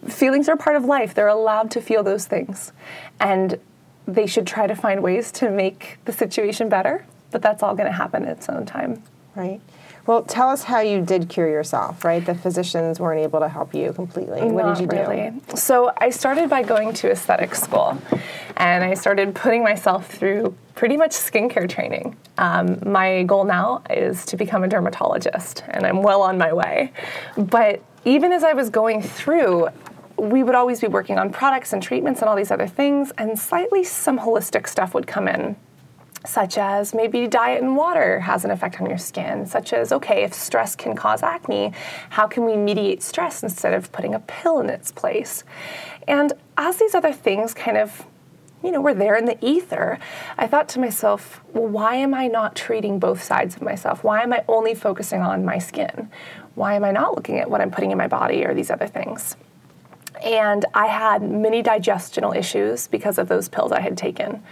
[0.09, 2.73] feelings are part of life, they're allowed to feel those things.
[3.21, 3.61] And
[4.09, 7.87] they should try to find ways to make the situation better, but that's all going
[7.87, 9.05] to happen at its own time.
[9.37, 9.61] Right.
[10.07, 12.25] Well, tell us how you did cure yourself, right?
[12.25, 14.43] The physicians weren't able to help you completely.
[14.43, 14.97] What did you do?
[14.97, 15.33] really.
[15.55, 17.97] So I started by going to aesthetic school,
[18.59, 22.17] and I started putting myself through pretty much skincare training.
[22.37, 26.93] Um, my goal now is to become a dermatologist, and I'm well on my way.
[27.39, 29.69] But even as I was going through,
[30.19, 33.39] we would always be working on products and treatments and all these other things, and
[33.39, 35.57] slightly some holistic stuff would come in
[36.25, 40.25] such as maybe diet and water has an effect on your skin, such as, okay,
[40.25, 41.73] if stress can cause acne,
[42.11, 45.45] how can we mediate stress instead of putting a pill in its place?
[46.09, 48.07] And as these other things kind of
[48.63, 49.99] you know, were there in the ether,
[50.39, 54.03] I thought to myself, well, why am I not treating both sides of myself?
[54.03, 56.11] Why am I only focusing on my skin?
[56.55, 58.87] Why am I not looking at what I'm putting in my body or these other
[58.87, 59.37] things?
[60.25, 64.43] and I had many digestional issues because of those pills I had taken.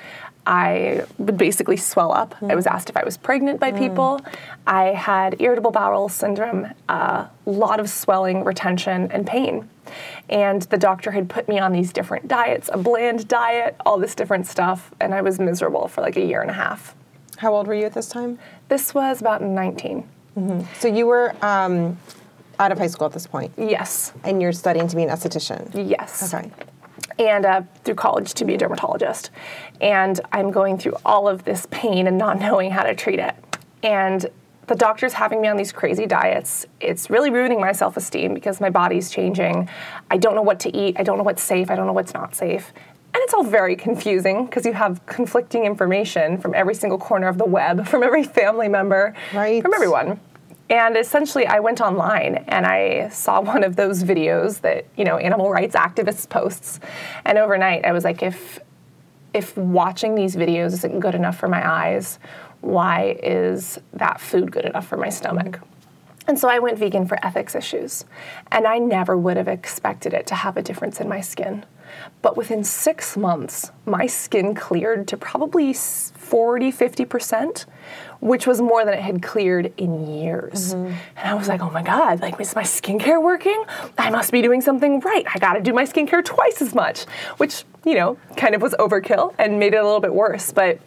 [0.47, 2.35] I would basically swell up.
[2.43, 4.21] I was asked if I was pregnant by people.
[4.67, 9.69] I had irritable bowel syndrome, a lot of swelling, retention, and pain.
[10.29, 14.15] And the doctor had put me on these different diets, a bland diet, all this
[14.15, 16.95] different stuff, and I was miserable for like a year and a half.
[17.39, 18.39] How old were you at this time?
[18.69, 20.09] This was about 19.
[20.79, 21.99] So you were um,
[22.59, 25.89] out of high school at this point, Yes, and you're studying to be an esthetician.
[25.89, 26.33] yes.
[26.33, 26.51] Okay.
[27.19, 29.31] And uh, through college to be a dermatologist.
[29.81, 33.35] And I'm going through all of this pain and not knowing how to treat it.
[33.83, 34.27] And
[34.69, 36.67] the doctor's having me on these crazy diets.
[36.81, 39.69] It's really ruining my self esteem because my body's changing.
[40.11, 40.97] I don't know what to eat.
[40.99, 41.71] I don't know what's safe.
[41.71, 42.73] I don't know what's not safe.
[43.15, 47.37] And it's all very confusing because you have conflicting information from every single corner of
[47.37, 49.61] the web, from every family member, Right.
[49.63, 50.19] from everyone.
[50.73, 55.19] And essentially, I went online and I saw one of those videos that you know
[55.19, 56.81] animal rights activists posts,
[57.25, 58.59] and overnight I was like, if
[59.35, 62.19] if watching these videos isn't good enough for my eyes,
[62.63, 65.61] why is that food good enough for my stomach?
[66.27, 68.05] And so I went vegan for ethics issues,
[68.51, 71.67] and I never would have expected it to have a difference in my skin.
[72.23, 77.67] But within six months, my skin cleared to probably 40, 50%,
[78.23, 80.75] which was more than it had cleared in years.
[80.75, 80.95] Mm-hmm.
[81.17, 83.65] And I was like, oh my God, like, is my skincare working?
[83.99, 85.25] I must be doing something right.
[85.35, 87.03] I gotta do my skincare twice as much,
[87.39, 90.53] which, you know, kind of was overkill and made it a little bit worse.
[90.53, 90.79] But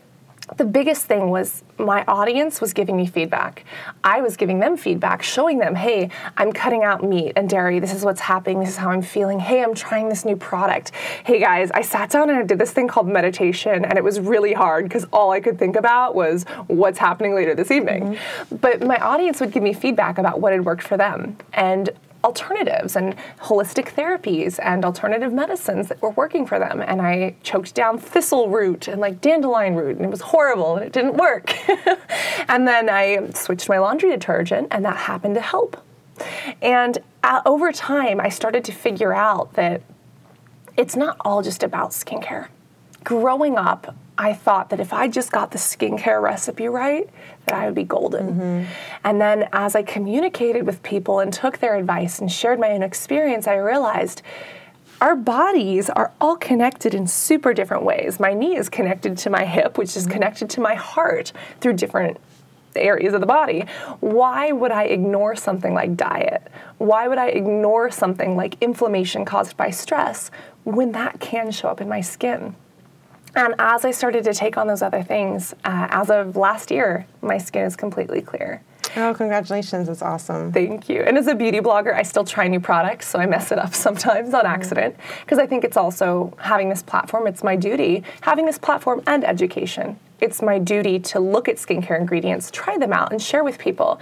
[0.57, 3.65] the biggest thing was my audience was giving me feedback.
[4.03, 7.79] I was giving them feedback, showing them, hey, I'm cutting out meat and dairy.
[7.79, 8.59] This is what's happening.
[8.59, 9.39] This is how I'm feeling.
[9.39, 10.91] Hey, I'm trying this new product.
[11.25, 14.19] Hey, guys, I sat down and I did this thing called meditation, and it was
[14.19, 18.15] really hard because all I could think about was what's happening later this evening.
[18.15, 18.55] Mm-hmm.
[18.57, 21.37] But my audience would give me feedback about what had worked for them.
[21.53, 21.89] And
[22.25, 26.81] alternatives and holistic therapies and alternative medicines that were working for them.
[26.81, 30.85] And I choked down thistle root and like dandelion root, and it was horrible and
[30.85, 31.53] it didn't work.
[32.49, 35.77] and then I switched my laundry detergent, and that happened to help.
[36.61, 39.83] And uh, over time, I started to figure out that
[40.75, 42.47] it's not all just about skincare.
[43.03, 47.09] Growing up, I thought that if I just got the skincare recipe right,
[47.45, 48.27] that I would be golden.
[48.27, 48.71] Mm-hmm.
[49.03, 52.81] And then as I communicated with people and took their advice and shared my own
[52.83, 54.21] experience, I realized
[55.01, 58.19] our bodies are all connected in super different ways.
[58.19, 62.17] My knee is connected to my hip, which is connected to my heart through different
[62.75, 63.65] areas of the body.
[63.99, 66.47] Why would I ignore something like diet?
[66.77, 70.31] Why would I ignore something like inflammation caused by stress
[70.63, 72.55] when that can show up in my skin?
[73.35, 77.05] And as I started to take on those other things, uh, as of last year,
[77.21, 78.61] my skin is completely clear.
[78.97, 79.87] Oh, congratulations.
[79.87, 80.53] That's awesome.
[80.53, 81.01] Thank you.
[81.01, 83.75] And as a beauty blogger, I still try new products, so I mess it up
[83.87, 88.45] sometimes on accident because I think it's also having this platform, it's my duty, having
[88.45, 89.99] this platform and education.
[90.19, 93.99] It's my duty to look at skincare ingredients, try them out, and share with people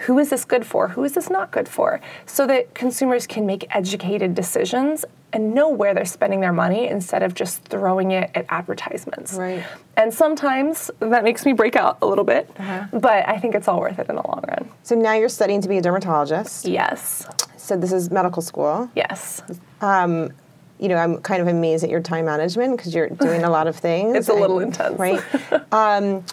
[0.00, 0.88] who is this good for?
[0.88, 2.00] Who is this not good for?
[2.26, 7.22] So that consumers can make educated decisions and know where they're spending their money instead
[7.22, 9.34] of just throwing it at advertisements.
[9.34, 9.64] Right.
[9.96, 12.86] And sometimes that makes me break out a little bit, uh-huh.
[12.92, 14.68] but I think it's all worth it in the long run.
[14.82, 16.66] So now you're studying to be a dermatologist.
[16.66, 17.26] Yes.
[17.56, 18.90] So this is medical school.
[18.94, 19.42] Yes.
[19.80, 20.30] Um,
[20.78, 23.66] You know, I'm kind of amazed at your time management because you're doing a lot
[23.66, 24.16] of things.
[24.16, 24.98] It's a little and- intense.
[24.98, 25.22] right?
[25.72, 26.24] um,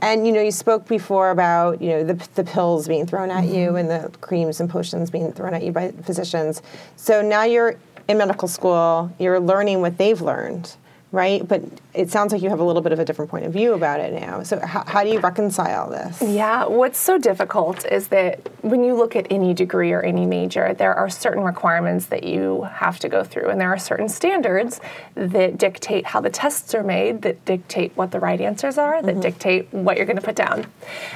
[0.00, 3.44] and you know, you spoke before about you know the, the pills being thrown at
[3.44, 3.54] Mm-hmm.
[3.54, 6.60] you and the creams and potions being thrown at you by physicians.
[6.96, 7.76] So now you're
[8.08, 9.12] in medical school.
[9.20, 10.74] You're learning what they've learned,
[11.12, 11.46] right?
[11.46, 13.74] But it sounds like you have a little bit of a different point of view
[13.74, 14.42] about it now.
[14.42, 16.22] So how, how do you reconcile this?
[16.22, 20.72] Yeah, what's so difficult is that when you look at any degree or any major,
[20.72, 24.80] there are certain requirements that you have to go through, and there are certain standards
[25.14, 29.12] that dictate how the tests are made, that dictate what the right answers are, that
[29.12, 29.20] mm-hmm.
[29.20, 30.66] dictate what you're going to put down.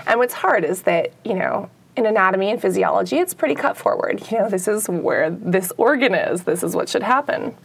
[0.06, 4.22] And what's hard is that, you know, in anatomy and physiology, it's pretty cut forward.
[4.30, 7.56] You know, this is where this organ is, this is what should happen.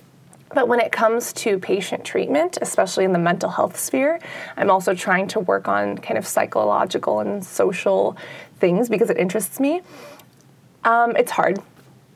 [0.54, 4.20] But when it comes to patient treatment, especially in the mental health sphere,
[4.58, 8.18] I'm also trying to work on kind of psychological and social
[8.60, 9.82] things because it interests me.
[10.84, 11.60] Um, it's hard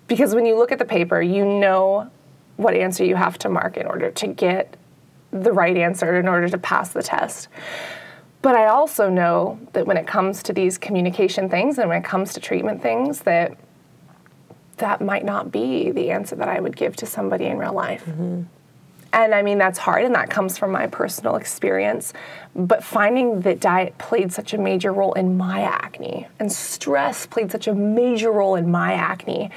[0.08, 2.10] because when you look at the paper, you know
[2.58, 4.76] what answer you have to mark in order to get
[5.32, 7.50] the right answer in order to pass the test.
[8.42, 12.06] But I also know that when it comes to these communication things and when it
[12.06, 13.58] comes to treatment things, that
[14.78, 18.06] that might not be the answer that I would give to somebody in real life.
[18.06, 18.44] Mm-hmm.
[19.14, 22.12] And I mean, that's hard, and that comes from my personal experience.
[22.54, 27.50] But finding that diet played such a major role in my acne, and stress played
[27.50, 29.52] such a major role in my acne.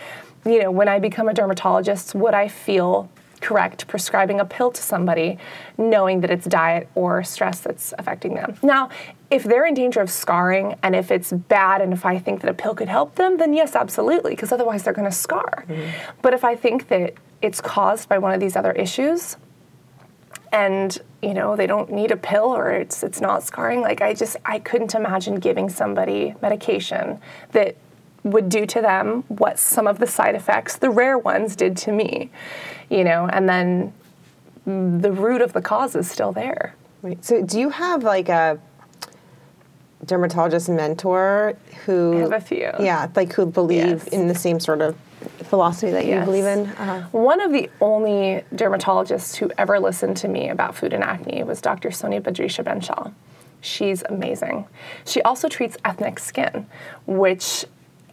[0.46, 4.82] You know, when I become a dermatologist, would I feel correct prescribing a pill to
[4.82, 5.38] somebody
[5.76, 8.56] knowing that it's diet or stress that's affecting them?
[8.62, 8.90] Now,
[9.30, 12.50] if they're in danger of scarring and if it's bad and if I think that
[12.50, 15.64] a pill could help them, then yes, absolutely, because otherwise they're going to scar.
[15.68, 15.90] Mm-hmm.
[16.22, 19.36] But if I think that it's caused by one of these other issues,
[20.50, 24.14] and you know they don't need a pill or it's it's not scarring like i
[24.14, 27.20] just i couldn't imagine giving somebody medication
[27.52, 27.76] that
[28.22, 31.92] would do to them what some of the side effects the rare ones did to
[31.92, 32.30] me
[32.88, 33.92] you know and then
[34.64, 37.24] the root of the cause is still there Right.
[37.24, 38.58] So do you have like a
[40.04, 42.70] dermatologist mentor who I have a few.
[42.80, 44.08] Yeah, like who believe Yes.
[44.08, 44.96] in the same sort of
[45.44, 46.66] philosophy that you believe in?
[46.66, 47.02] Uh-huh.
[47.12, 51.60] One of the only dermatologists who ever listened to me about food and acne was
[51.60, 51.90] Dr.
[51.90, 53.12] Sonia Badreshia-Bansal.
[53.60, 54.66] She's amazing.
[55.04, 56.66] She also treats ethnic skin,
[57.06, 57.64] which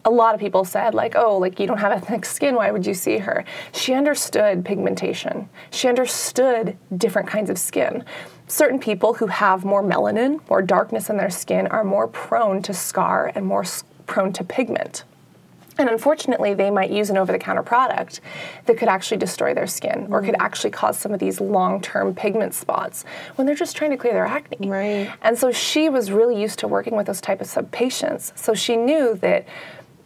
[0.04, 2.86] a lot of people said, like, oh, like you don't have ethnic skin, why would
[2.86, 3.44] you see her?
[3.72, 5.48] She understood pigmentation.
[5.70, 8.04] She understood different kinds of skin.
[8.48, 12.72] Certain people who have more melanin, more darkness in their skin, are more prone to
[12.72, 13.64] scar and more
[14.06, 15.04] prone to pigment.
[15.78, 18.20] And unfortunately, they might use an over the counter product
[18.64, 20.42] that could actually destroy their skin or could mm-hmm.
[20.42, 23.04] actually cause some of these long term pigment spots
[23.34, 24.68] when they're just trying to clear their acne.
[24.68, 25.12] Right.
[25.22, 28.32] And so she was really used to working with those type of patients.
[28.36, 29.46] So she knew that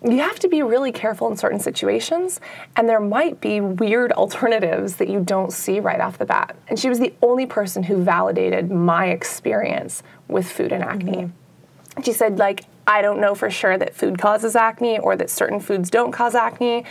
[0.02, 2.40] you have to be really careful in certain situations,
[2.76, 6.56] and there might be weird alternatives that you don't see right off the bat.
[6.68, 11.12] And she was the only person who validated my experience with food and acne.
[11.12, 12.02] Mm-hmm.
[12.02, 15.60] She said, like, I don't know for sure that food causes acne or that certain
[15.60, 16.84] foods don't cause acne.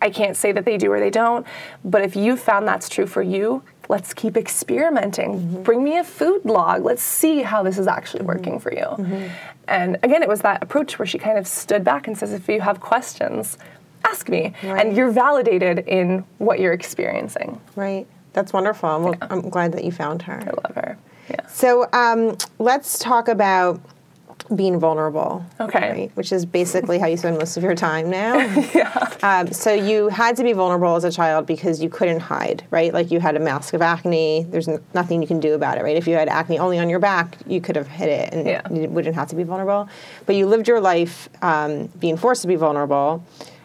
[0.00, 1.46] I can't say that they do or they don't.
[1.84, 5.40] But if you found that's true for you, let's keep experimenting.
[5.40, 5.62] Mm-hmm.
[5.62, 6.84] Bring me a food log.
[6.84, 8.28] Let's see how this is actually mm-hmm.
[8.28, 8.84] working for you.
[8.84, 9.28] Mm-hmm.
[9.68, 12.48] And again, it was that approach where she kind of stood back and says, if
[12.48, 13.58] you have questions,
[14.04, 14.54] ask me.
[14.62, 14.84] Right.
[14.86, 17.60] And you're validated in what you're experiencing.
[17.76, 18.06] Right.
[18.32, 19.00] That's wonderful.
[19.00, 20.40] Well, I'm glad that you found her.
[20.40, 20.98] I love her.
[21.30, 21.46] Yeah.
[21.46, 23.80] So um, let's talk about
[24.54, 25.44] being vulnerable.
[25.60, 25.90] Okay.
[25.92, 26.16] Right?
[26.16, 28.36] Which is basically how you spend most of your time now.
[28.74, 29.08] yeah.
[29.22, 32.92] Um, so you had to be vulnerable as a child because you couldn't hide, right?
[32.92, 34.44] Like you had a mask of acne.
[34.50, 35.96] There's n- nothing you can do about it, right?
[35.96, 38.62] If you had acne only on your back, you could have hid it and Yeah.
[38.70, 39.88] you wouldn't have to be vulnerable.
[40.26, 43.24] But you lived your life um, being forced to be vulnerable.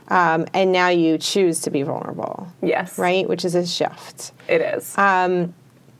[0.09, 2.97] Um, and now you choose to be vulnerable, Yes.
[2.97, 3.27] right?
[3.27, 4.31] Which is a shift.
[4.47, 4.97] It is.
[4.97, 5.53] Um,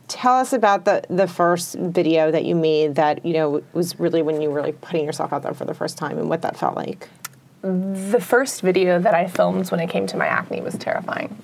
[0.08, 4.22] tell us about the the first video that you made that you know was really
[4.22, 6.58] when you were like putting yourself out there for the first time and what that
[6.58, 7.10] felt like.
[7.62, 11.42] the first video that I filmed when it came to my acne was terrifying.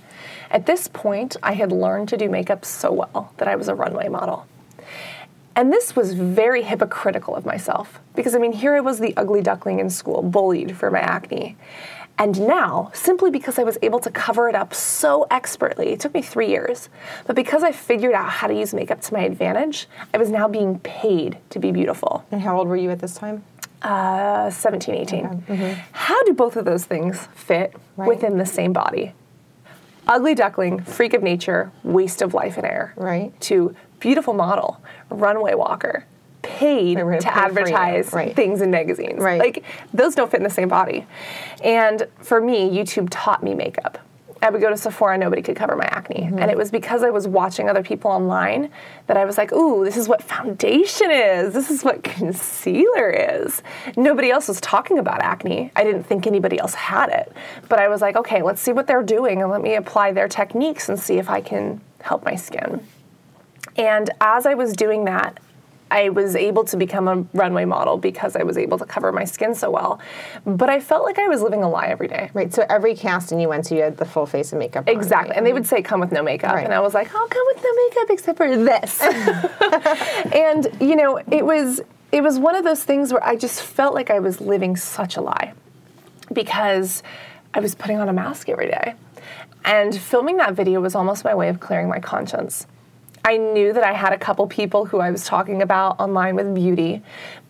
[0.52, 3.76] At this point, I had learned to do makeup so well that I was a
[3.76, 4.45] runway model.
[5.56, 9.41] And this was very hypocritical of myself because I mean, here I was the ugly
[9.41, 11.58] duckling in school, bullied for my acne.
[12.17, 16.13] And now, simply because I was able to cover it up so expertly, it took
[16.13, 16.89] me three years,
[17.26, 20.47] but because I figured out how to use makeup to my advantage, I was now
[20.47, 22.23] being paid to be beautiful.
[22.32, 23.43] And how old were you at this time?
[23.82, 25.43] Uh, 17, 18.
[25.91, 28.08] How do both of those things fit Right.
[28.08, 29.13] within the same body?
[30.08, 32.93] Ugly duckling, freak of nature, waste of life and air.
[32.95, 33.38] Right.
[33.41, 36.06] To beautiful model, runway walker,
[36.63, 37.34] paid They were gonna to you.
[37.34, 38.36] advertise Right.
[38.36, 39.19] things in magazines.
[39.19, 39.39] Right.
[39.39, 41.06] Like those don't fit in the same body.
[41.63, 43.97] And for me, YouTube taught me makeup.
[44.41, 46.23] I would go to Sephora, nobody could cover my acne.
[46.23, 46.39] Mm-hmm.
[46.39, 48.69] And it was because I was watching other people online
[49.08, 51.54] that I was like, ooh, this is what foundation is.
[51.54, 53.63] This is what concealer is.
[53.95, 55.71] Nobody else was talking about acne.
[55.78, 57.32] I didn't think anybody else had it.
[57.69, 60.28] But I was like, okay, let's see what they're doing and let me apply their
[60.28, 62.86] techniques and see if I can help my skin.
[63.78, 65.39] And as I was doing that,
[65.93, 69.25] I was able to become a runway model because I was able to cover my
[69.25, 69.99] skin so well.
[70.43, 72.32] But I felt like I was living a lie every day.
[72.34, 72.51] Right.
[72.51, 74.88] So every casting you went to, you had the full face of makeup.
[74.88, 75.29] on, Exactly.
[75.29, 75.38] right?
[75.38, 76.56] And they would say, come with no makeup.
[76.56, 76.65] Right.
[76.65, 79.01] And I was like, I'll come with no makeup except for this.
[80.34, 81.79] and, you know, it was
[82.12, 85.15] it was one of those things where I just felt like I was living such
[85.17, 85.53] a lie
[86.32, 87.03] because
[87.53, 88.95] I was putting on a mask every day.
[89.65, 92.65] And filming that video was almost my way of clearing my conscience.
[93.25, 96.53] I knew that I had a couple people who I was talking about online with
[96.53, 97.01] beauty,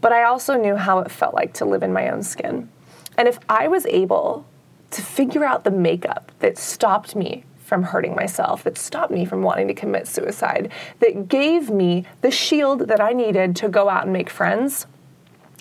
[0.01, 2.69] but I also knew how it felt like to live in my own skin.
[3.17, 4.45] And if I was able
[4.91, 9.41] to figure out the makeup that stopped me from hurting myself, that stopped me from
[9.41, 14.03] wanting to commit suicide, that gave me the shield that I needed to go out
[14.03, 14.86] and make friends,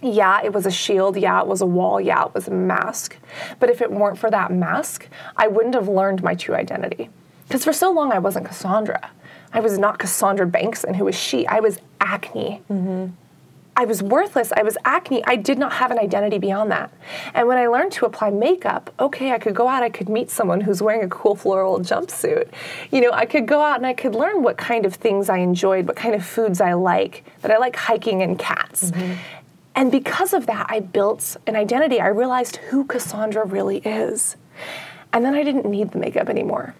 [0.03, 1.17] yeah, it was a shield.
[1.17, 2.01] Yeah, it was a wall.
[2.01, 3.17] Yeah, it was a mask.
[3.61, 7.09] But if it weren't for that mask, I wouldn't have learned my true identity.
[7.47, 9.11] Because for so long, I wasn't Cassandra.
[9.53, 11.47] I was not Cassandra Bankson, Who was she?
[11.47, 12.63] I was acne.
[12.71, 13.15] Mm-hmm.
[13.75, 14.53] I was worthless.
[14.55, 15.25] I was acne.
[15.25, 16.93] I did not have an identity beyond that.
[17.33, 20.31] And when I learned to apply makeup, okay, I could go out, I could meet
[20.31, 22.49] someone who's wearing a cool floral jumpsuit.
[22.91, 25.39] You know, I could go out and I could learn what kind of things I
[25.39, 28.91] enjoyed, what kind of foods I like, that I like hiking and cats.
[28.91, 29.15] Mm-hmm.
[29.75, 31.99] And because of that, I built an identity.
[31.99, 34.37] I realized who Cassandra really is.
[35.15, 36.75] And then I didn't need the makeup anymore.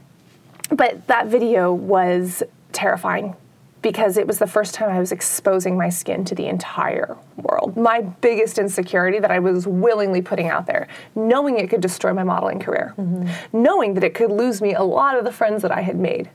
[0.71, 3.37] But that video was terrifying
[3.83, 7.77] because it was the first time I was exposing my skin to the entire world.
[7.77, 12.23] My biggest insecurity that I was willingly putting out there, knowing it could destroy my
[12.23, 13.29] modeling career, mm-hmm.
[13.53, 16.31] knowing that it could lose me a lot of the friends that I had made,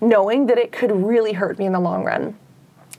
[0.00, 2.38] knowing that it could really hurt me in the long run.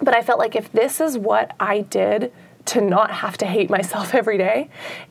[0.01, 2.33] But I felt like if this is what I did
[2.65, 4.69] to not have to hate myself every day,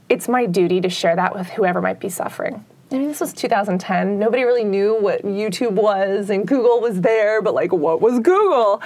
[0.09, 2.65] it's my duty to share that with whoever might be suffering.
[2.93, 4.19] I mean, this was 2010.
[4.19, 8.83] Nobody really knew what YouTube was, and Google was there, but like, what was Google?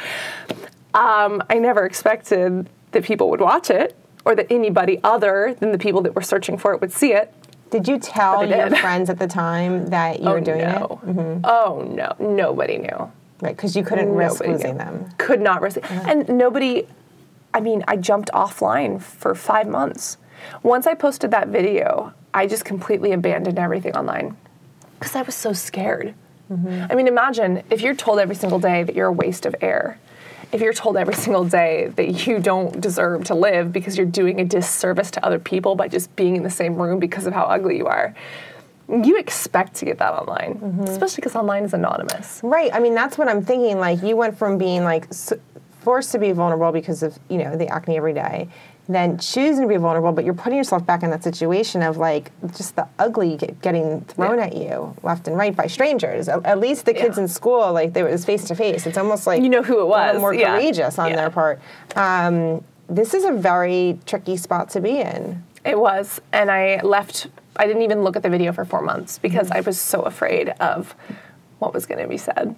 [0.94, 5.78] Um, I never expected that people would watch it or that anybody other than the
[5.78, 7.32] people that were searching for it would see it.
[7.70, 8.78] Did you tell your did.
[8.80, 11.00] friends at the time that you were doing no.
[11.06, 11.40] it?
[11.44, 12.14] Oh, no.
[12.18, 13.12] Nobody knew.
[13.40, 14.78] Right, because you couldn't risk Nobody losing knew.
[14.78, 15.10] them.
[15.18, 15.90] Could not risk it.
[15.90, 16.86] And nobody,
[17.52, 20.16] I mean, I jumped offline for five months.
[20.62, 24.36] Once I posted that video, I just completely abandoned everything online
[24.98, 26.14] because I was so scared.
[26.52, 26.92] Mm-hmm.
[26.92, 29.98] I mean, imagine if you're told every single day that you're a waste of air.
[30.52, 34.38] If you're told every single day that you don't deserve to live because you're doing
[34.38, 37.44] a disservice to other people by just being in the same room because of how
[37.44, 38.14] ugly you are,
[38.88, 40.82] you expect to get that online, mm-hmm.
[40.82, 42.40] especially because online is anonymous.
[42.44, 42.70] Right.
[42.72, 43.78] I mean, that's what I'm thinking.
[43.78, 45.08] Like, you went from being like
[45.80, 48.48] forced to be vulnerable because of you know the acne every day,
[48.88, 52.30] then choosing to be vulnerable, but you're putting yourself back in that situation of like
[52.56, 54.44] just the ugly get, getting thrown Yeah.
[54.46, 56.28] at you left and right by strangers.
[56.28, 57.22] At, at least the kids Yeah.
[57.24, 58.86] in school, like they was face to face.
[58.86, 60.52] It's almost like You know who it was, more yeah.
[60.56, 61.60] courageous on their part.
[61.96, 65.42] Um, this is a very tricky spot to be in.
[65.64, 66.20] It was.
[66.32, 69.60] And I left, I didn't even look at the video for four months because I
[69.60, 70.94] was so afraid of
[71.58, 72.54] what was going to be said.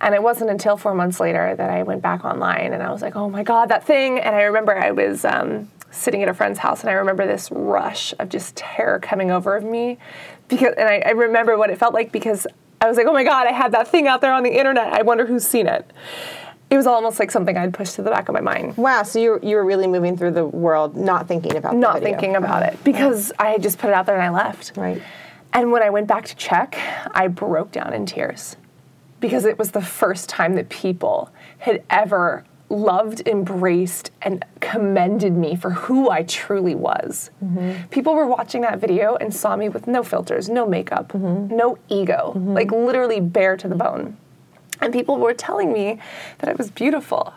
[0.00, 3.00] And it wasn't until four months later that I went back online and I was
[3.00, 4.18] like, oh my God, that thing.
[4.18, 7.50] And I remember I was um, sitting at a friend's house, and I remember this
[7.50, 9.98] rush of just terror coming over of me,
[10.48, 12.46] because and I, I remember what it felt like because
[12.80, 14.92] I was like, oh my god, I had that thing out there on the internet.
[14.92, 15.90] I wonder who's seen it.
[16.70, 18.76] It was almost like something I'd pushed to the back of my mind.
[18.76, 22.02] Wow, so you you were really moving through the world, not thinking about the not
[22.02, 24.72] thinking about it because I had just put it out there and I left.
[24.76, 25.00] Right.
[25.52, 26.76] And when I went back to check,
[27.12, 28.56] I broke down in tears
[29.24, 35.56] because it was the first time that people had ever loved, embraced, and commended me
[35.56, 37.30] for who I truly was.
[37.42, 37.88] Mm-hmm.
[37.88, 41.56] People were watching that video and saw me with no filters, no makeup, mm-hmm.
[41.56, 42.52] no ego, mm-hmm.
[42.52, 44.18] like literally bare to the bone.
[44.82, 46.00] And people were telling me
[46.40, 47.32] that I was beautiful.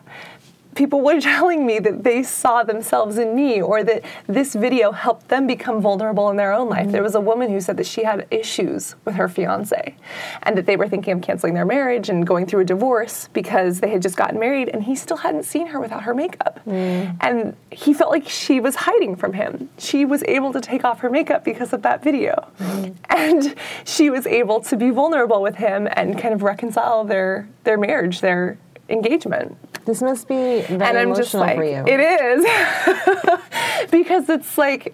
[0.78, 5.28] People were telling me that they saw themselves in me or that this video helped
[5.28, 6.86] them become vulnerable in their own life.
[6.92, 7.04] There mm-hmm.
[7.04, 9.96] was a woman who said that she had issues with her fiance
[10.44, 13.80] and that they were thinking of canceling their marriage and going through a divorce because
[13.80, 16.60] they had just gotten married and he still hadn't seen her without her makeup.
[16.68, 17.18] Mm.
[17.22, 19.70] And he felt like she was hiding from him.
[19.80, 22.48] She was able to take off her makeup because of that video.
[22.60, 22.96] Mm.
[23.10, 27.80] And she was able to be vulnerable with him and kind of reconcile their their
[27.80, 28.60] marriage, their
[28.90, 29.58] engagement
[29.88, 31.84] This must be very and I'm emotional like, for you.
[31.88, 34.94] it is, because it's like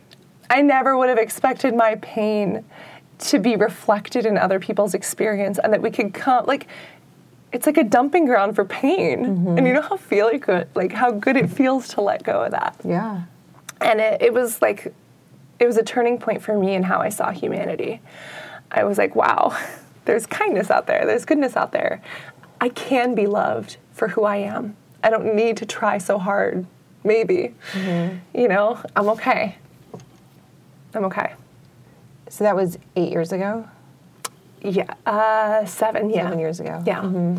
[0.49, 2.63] I never would have expected my pain
[3.19, 6.67] to be reflected in other people's experience, and that we could come like.
[7.51, 9.57] It's like a dumping ground for pain, Mm-hmm.
[9.59, 12.51] and you know how feel good, like how good it feels to let go of
[12.51, 12.75] that.
[12.83, 13.23] yeah.
[13.79, 14.91] And it, it was like,
[15.59, 18.01] it was a turning point for me in how I saw humanity.
[18.71, 19.55] I was like, wow,
[20.05, 22.01] there's kindness out there, there's goodness out there.
[22.59, 24.75] I can be loved for who I am.
[25.03, 26.65] I don't need to try so hard,
[27.03, 27.53] maybe.
[28.33, 29.57] You know, I'm okay.
[30.95, 31.33] I'm okay.
[32.29, 33.67] So that was eight years ago,
[34.61, 36.23] Yeah, uh, seven, yeah.
[36.23, 36.81] seven years ago.
[36.85, 37.37] Yeah.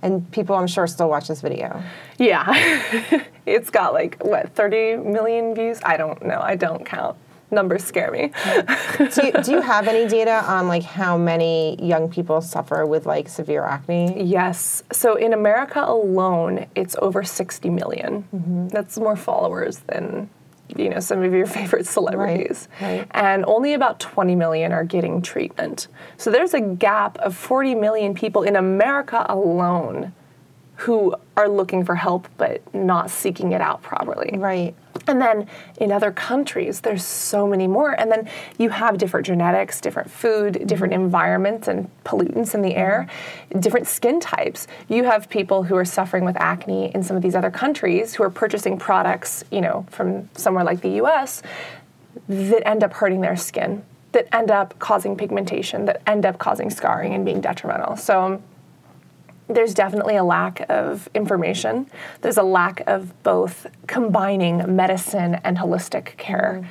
[0.00, 1.82] And people, I'm sure, still watch this video.
[2.18, 2.44] Yeah.
[3.46, 5.80] it's got like, what, 30 million views?
[5.84, 6.40] I don't know.
[6.40, 7.16] I don't count.
[7.50, 8.32] Numbers scare me.
[8.98, 13.06] do, you, do you have any data on like how many young people suffer with
[13.06, 14.22] like severe acne?
[14.22, 14.82] Yes.
[14.92, 18.24] So in America alone, it's over 60 million.
[18.34, 18.68] Mm-hmm.
[18.68, 20.28] That's more followers than
[20.76, 22.68] you know some of your favorite celebrities.
[22.80, 23.06] right.
[23.12, 25.88] And only about 20 million are getting treatment.
[26.16, 30.12] So there's a gap of 40 million people in America alone
[30.76, 34.36] who are looking for help but not seeking it out properly.
[34.36, 34.74] Right.
[35.08, 35.48] And then
[35.78, 37.98] in other countries, there's so many more.
[37.98, 38.28] And then
[38.58, 40.66] you have different genetics, different food, mm-hmm.
[40.66, 43.08] different environments and pollutants in the air,
[43.50, 43.60] mm-hmm.
[43.60, 44.66] different skin types.
[44.88, 48.22] You have people who are suffering with acne in some of these other countries who
[48.22, 51.42] are purchasing products, you know, from somewhere like the US
[52.28, 53.82] that end up hurting their skin,
[54.12, 57.96] that end up causing pigmentation, that end up causing scarring and being detrimental.
[57.96, 58.42] So um,
[59.48, 61.90] there's definitely a lack of information.
[62.20, 66.60] There's a lack of both combining medicine and holistic care.
[66.62, 66.68] Mm-hmm.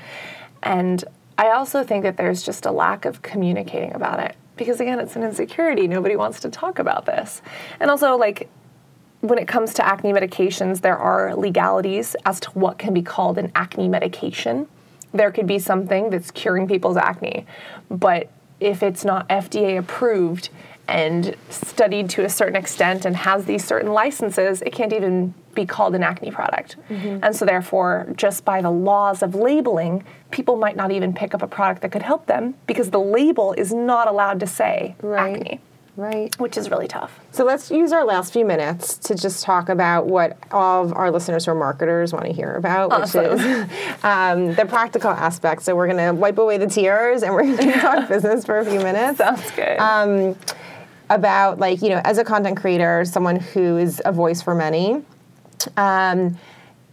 [0.64, 1.04] And
[1.38, 5.16] I also think that there's just a lack of communicating about it because, again, it's
[5.16, 5.88] an insecurity.
[5.88, 7.42] Nobody wants to talk about this.
[7.80, 8.50] And also, like,
[9.22, 13.38] when it comes to acne medications, there are legalities as to what can be called
[13.38, 14.68] an acne medication.
[15.14, 17.46] There could be something that's curing people's acne,
[17.90, 20.50] but if it's not FDA approved
[20.88, 25.66] and studied to a certain extent and has these certain licenses, it can't even be
[25.66, 26.76] called an acne product.
[26.90, 31.42] And so, therefore, just by the laws of labeling, people might not even pick up
[31.42, 35.36] a product that could help them because the label is not allowed to say Right.
[35.36, 35.60] acne,
[35.96, 36.40] Right.
[36.40, 37.20] which is really tough.
[37.32, 41.10] So let's use our last few minutes to just talk about what all of our
[41.10, 43.42] listeners who are marketers want to hear about, which is
[44.04, 45.64] um, the practical aspect.
[45.64, 48.60] So we're going to wipe away the tears and we're going to talk business for
[48.60, 49.18] a few minutes.
[49.18, 49.80] Sounds good.
[49.80, 50.36] Um,
[51.10, 55.04] about like you know as a content creator someone who is a voice for many
[55.78, 56.38] um,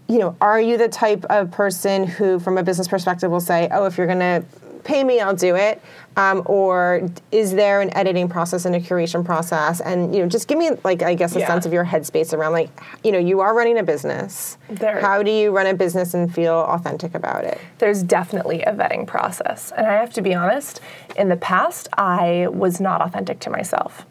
[0.08, 3.68] you know are you the type of person who from a business perspective will say
[3.72, 4.44] oh if you're going to
[4.84, 5.80] pay me i'll do it
[6.16, 10.46] um, or is there an editing process and a curation process and you know just
[10.46, 11.46] give me like i guess a Yeah.
[11.46, 12.70] sense of your headspace around like
[13.02, 16.32] you know you are running a business There- how do you run a business and
[16.32, 19.72] feel authentic about it there's definitely a vetting process.
[19.76, 20.80] And I have to be honest,
[21.16, 24.06] in the past, I was not authentic to myself.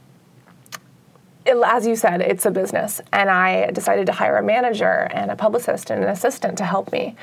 [1.45, 5.35] As you said, it's a business, and I decided to hire a manager and a
[5.35, 7.15] publicist and an assistant to help me.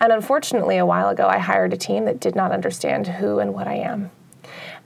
[0.00, 3.52] And unfortunately, a while ago, I hired a team that did not understand who and
[3.52, 4.10] what I am.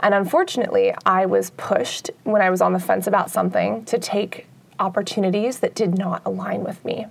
[0.01, 4.47] And unfortunately, I was pushed when I was on the fence about something to take
[4.79, 7.07] opportunities that did not align with me.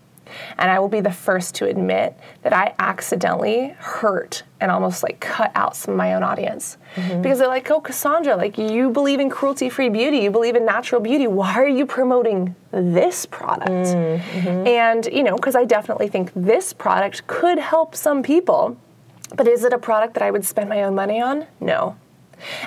[0.58, 5.20] And I will be the first to admit that I accidentally hurt and almost like
[5.20, 6.78] cut out some of my own audience.
[6.96, 7.22] Mm-hmm.
[7.22, 10.66] Because they're like, oh, Cassandra, like you believe in cruelty free beauty, you believe in
[10.66, 11.28] natural beauty.
[11.28, 13.72] Why are you promoting this product?
[13.72, 14.68] Mm-hmm.
[14.68, 18.78] And, you know, because I definitely think this product could help some people.
[19.36, 21.46] But is it a product that I would spend my own money on?
[21.60, 21.96] No.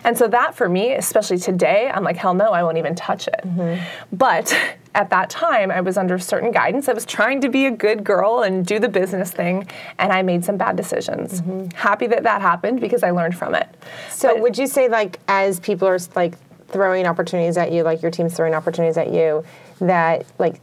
[0.04, 3.28] And so that for me, especially today, I'm like, hell no, I won't even touch
[3.28, 3.40] it.
[3.44, 4.16] Mm-hmm.
[4.16, 4.56] But
[4.94, 6.88] at that time, I was under certain guidance.
[6.88, 9.66] I was trying to be a good girl and do the business thing,
[9.98, 11.40] and I made some bad decisions.
[11.40, 11.76] Mm-hmm.
[11.76, 13.68] Happy that that happened because I learned from it.
[14.10, 16.34] So, but, would you say, like, as people are like
[16.68, 19.44] throwing opportunities at you, like your team's throwing opportunities at you,
[19.80, 20.60] that like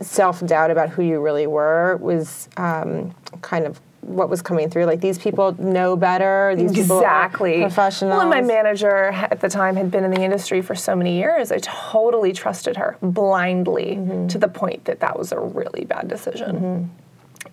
[0.00, 4.84] self doubt about who you really were was um, kind of what was coming through.
[4.84, 6.54] Like these people know better.
[6.56, 7.52] These exactly.
[7.52, 8.18] people professionals.
[8.18, 11.52] Well, my manager at the time had been in the industry for so many years.
[11.52, 14.26] I totally trusted her blindly mm-hmm.
[14.28, 16.56] to the point that that was a really bad decision.
[16.56, 16.84] Mm-hmm.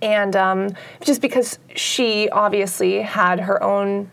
[0.01, 0.69] And um,
[1.01, 4.11] just because she obviously had her own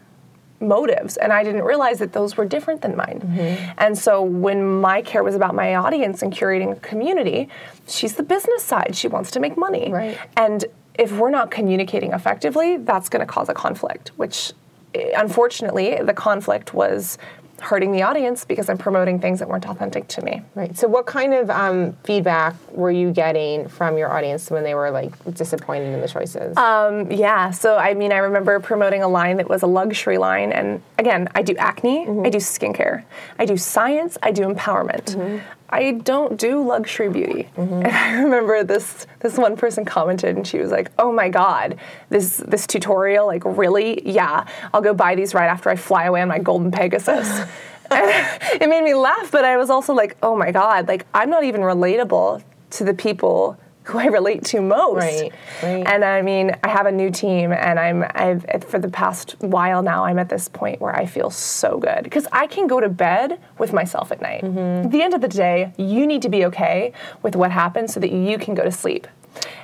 [0.58, 3.74] motives and i didn't realize that those were different than mine mm-hmm.
[3.76, 7.46] and so when my care was about my audience and curating a community
[7.86, 10.18] she's the business side she wants to make money right.
[10.36, 10.64] and
[10.98, 14.52] if we're not communicating effectively, that's going to cause a conflict, which
[14.94, 17.18] eh, unfortunately, the conflict was
[17.60, 20.42] hurting the audience because I'm promoting things that weren't authentic to me.
[20.54, 20.76] Right.
[20.76, 24.90] So, what kind of um, feedback were you getting from your audience when they were
[24.90, 26.56] like disappointed in the choices?
[26.56, 27.50] Um, yeah.
[27.50, 31.28] So, I mean, I remember promoting a line that was a luxury line, and again,
[31.34, 32.26] I do acne, mm-hmm.
[32.26, 33.04] I do skincare,
[33.38, 35.16] I do science, I do empowerment.
[35.16, 35.65] Mm-hmm.
[35.68, 37.48] I don't do luxury beauty.
[37.56, 37.74] Mm-hmm.
[37.74, 41.78] And I remember this this one person commented and she was like, "Oh my god,
[42.08, 44.08] this this tutorial like really?
[44.08, 47.46] Yeah, I'll go buy these right after I fly away on my golden Pegasus."
[47.90, 51.44] it made me laugh, but I was also like, "Oh my god, like I'm not
[51.44, 53.56] even relatable to the people
[53.86, 54.96] who I relate to most.
[54.96, 55.32] Right,
[55.62, 55.86] right.
[55.86, 59.82] And I mean, I have a new team, and I'm I've for the past while
[59.82, 60.04] now.
[60.04, 63.38] I'm at this point where I feel so good because I can go to bed
[63.58, 64.42] with myself at night.
[64.42, 64.86] Mm-hmm.
[64.86, 68.00] At the end of the day, you need to be okay with what happens so
[68.00, 69.06] that you can go to sleep.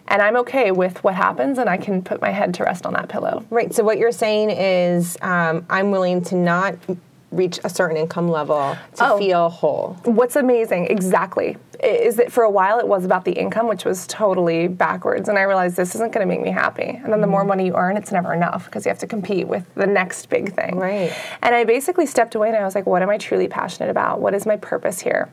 [0.07, 2.93] And I'm okay with what happens, and I can put my head to rest on
[2.93, 3.45] that pillow.
[3.51, 3.75] Right.
[3.75, 6.77] So what you're saying is, um, I'm willing to not
[7.33, 9.19] reach a certain income level to oh.
[9.19, 9.97] feel whole.
[10.05, 14.07] What's amazing, exactly, is that for a while it was about the income, which was
[14.07, 15.29] totally backwards.
[15.29, 17.01] And I realized this isn't going to make me happy.
[17.03, 17.49] And then the more mm.
[17.49, 20.55] money you earn, it's never enough because you have to compete with the next big
[20.55, 20.77] thing.
[20.77, 21.13] Right.
[21.43, 24.21] And I basically stepped away and I was like, what am I truly passionate about?
[24.21, 25.33] What is my purpose here?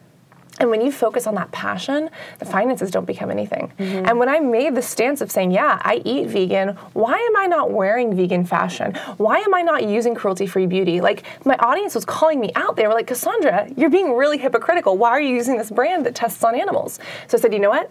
[0.60, 3.72] And when you focus on that passion, the finances don't become anything.
[3.80, 4.06] Mm-hmm.
[4.06, 7.48] And when I made the stance of saying, yeah, I eat vegan, why am I
[7.48, 8.94] not wearing vegan fashion?
[9.18, 11.00] Why am I not using cruelty free beauty?
[11.02, 12.76] Like, my audience was calling me out.
[12.76, 14.98] They were like, Cassandra, you're being really hypocritical.
[14.98, 17.00] Why are you using this brand that tests on animals?
[17.28, 17.90] So I said, you know what?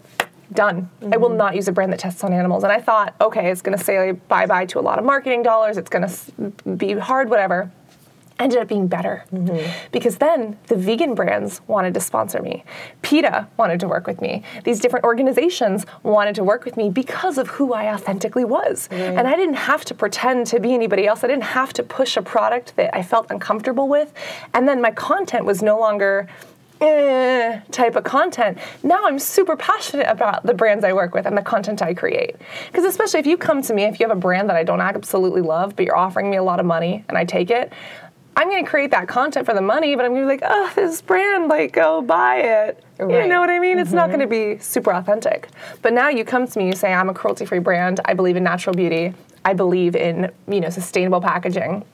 [0.52, 0.90] Done.
[1.00, 1.14] Mm-hmm.
[1.14, 2.64] I will not use a brand that tests on animals.
[2.64, 5.42] And I thought, okay, it's going to say bye bye to a lot of marketing
[5.42, 5.76] dollars.
[5.76, 7.70] It's going to be hard, whatever
[8.38, 9.88] ended up being better mm-hmm.
[9.92, 12.64] because then the vegan brands wanted to sponsor me
[13.02, 17.38] PETA wanted to work with me these different organizations wanted to work with me because
[17.38, 19.00] of who i authentically was right.
[19.00, 22.16] and i didn't have to pretend to be anybody else i didn't have to push
[22.16, 24.12] a product that i felt uncomfortable with
[24.54, 26.28] and then my content was no longer
[26.80, 28.58] eh, type of content.
[28.82, 32.36] Now I'm super passionate about the brands I work with and the content I create.
[32.66, 34.80] Because especially if you come to me, if you have a brand that I don't
[34.80, 37.72] absolutely love, but you're offering me a lot of money and I take it,
[38.38, 40.42] I'm going to create that content for the money, but I'm going to be like,
[40.44, 42.84] oh, this brand, like, go buy it.
[42.96, 43.24] Right.
[43.24, 43.72] You know what I mean?
[43.72, 43.80] Mm-hmm.
[43.80, 44.18] It's not mm-hmm.
[44.18, 45.48] going to be super authentic.
[45.82, 47.98] But now you come to me, you say, I'm a cruelty-free brand.
[48.04, 49.12] I believe in natural beauty.
[49.44, 51.84] I believe in, you know, sustainable packaging.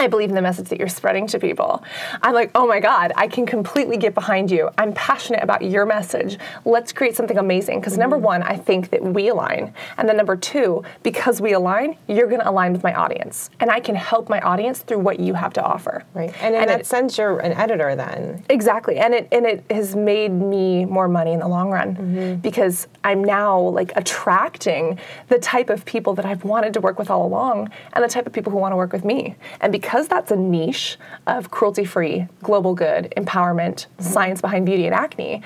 [0.00, 1.84] I believe in the message that you're spreading to people.
[2.22, 4.70] I'm like, oh my God, I can completely get behind you.
[4.78, 6.38] I'm passionate about your message.
[6.64, 7.80] Let's create something amazing.
[7.80, 8.00] Because mm-hmm.
[8.00, 9.74] number one, I think that we align.
[9.98, 13.50] And then number two, because we align, you're going to align with my audience.
[13.60, 16.02] And I can help my audience through what you have to offer.
[16.14, 16.34] Right.
[16.40, 18.42] And in and that it, sense, you're an editor then.
[18.48, 18.96] Exactly.
[18.96, 22.34] And it, and it has made me more money in the long run mm-hmm.
[22.36, 24.98] because I'm now like attracting
[25.28, 28.26] the type of people that I've wanted to work with all along and the type
[28.26, 29.36] of people who want to work with me.
[29.60, 34.04] And because because that's a niche of cruelty free, global good, empowerment, mm-hmm.
[34.04, 35.42] science behind beauty and acne,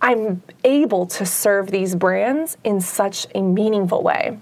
[0.00, 4.38] I'm able to serve these brands in such a meaningful way.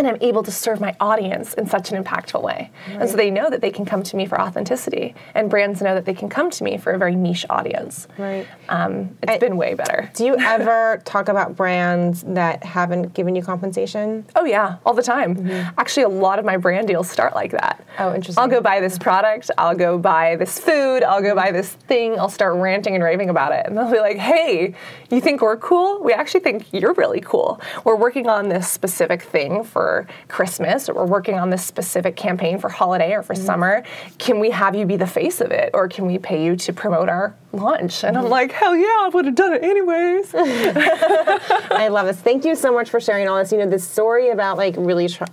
[0.00, 2.70] And I'm able to serve my audience in such an impactful way.
[2.88, 3.02] Right.
[3.02, 5.94] And so they know that they can come to me for authenticity, and brands know
[5.94, 8.08] that they can come to me for a very niche audience.
[8.16, 8.46] Right.
[8.70, 10.10] Um, it's and been way better.
[10.14, 14.24] Do you ever talk about brands that haven't given you compensation?
[14.34, 15.36] Oh yeah, all the time.
[15.36, 15.78] Mm-hmm.
[15.78, 17.84] Actually, a lot of my brand deals start like that.
[17.98, 18.40] Oh, interesting.
[18.42, 19.50] I'll go buy this product.
[19.58, 21.02] I'll go buy this food.
[21.02, 22.18] I'll go buy this thing.
[22.18, 24.74] I'll start ranting and raving about it, and they'll be like, "Hey,
[25.10, 26.02] you think we're cool?
[26.02, 27.60] We actually think you're really cool.
[27.84, 32.14] We're working on this specific thing for." For Christmas or we're working on this specific
[32.14, 33.44] campaign for holiday or for mm-hmm.
[33.44, 33.82] summer.
[34.18, 36.72] Can we have you be the face of it or can we pay you to
[36.72, 38.04] promote our launch?
[38.04, 38.26] And mm-hmm.
[38.26, 40.32] I'm like, hell yeah, I would have done it anyways.
[40.34, 42.18] I love this.
[42.18, 43.50] Thank you so much for sharing all this.
[43.50, 45.24] You know, this story about like really tr-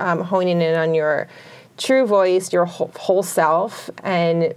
[0.00, 1.28] um, honing in on your
[1.76, 4.54] true voice, your whole, whole self, and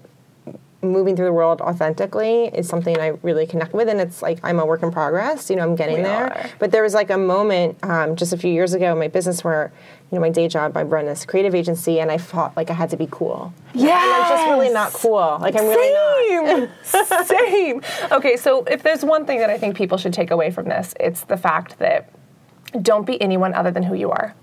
[0.81, 4.59] moving through the world authentically is something I really connect with, and it's like I'm
[4.59, 5.49] a work in progress.
[5.49, 6.31] You know, I'm getting we there.
[6.31, 6.49] Are.
[6.59, 9.43] But there was like a moment um, just a few years ago in my business
[9.43, 9.71] where,
[10.11, 12.73] you know, my day job, I run this creative agency, and I felt like I
[12.73, 13.53] had to be cool.
[13.73, 15.37] Yeah, and I'm just really not cool.
[15.41, 17.27] Like I'm really not.
[17.27, 17.81] Same.
[18.11, 20.93] Okay, so if there's one thing that I think people should take away from this,
[20.99, 22.09] it's the fact that
[22.81, 24.35] don't be anyone other than who you are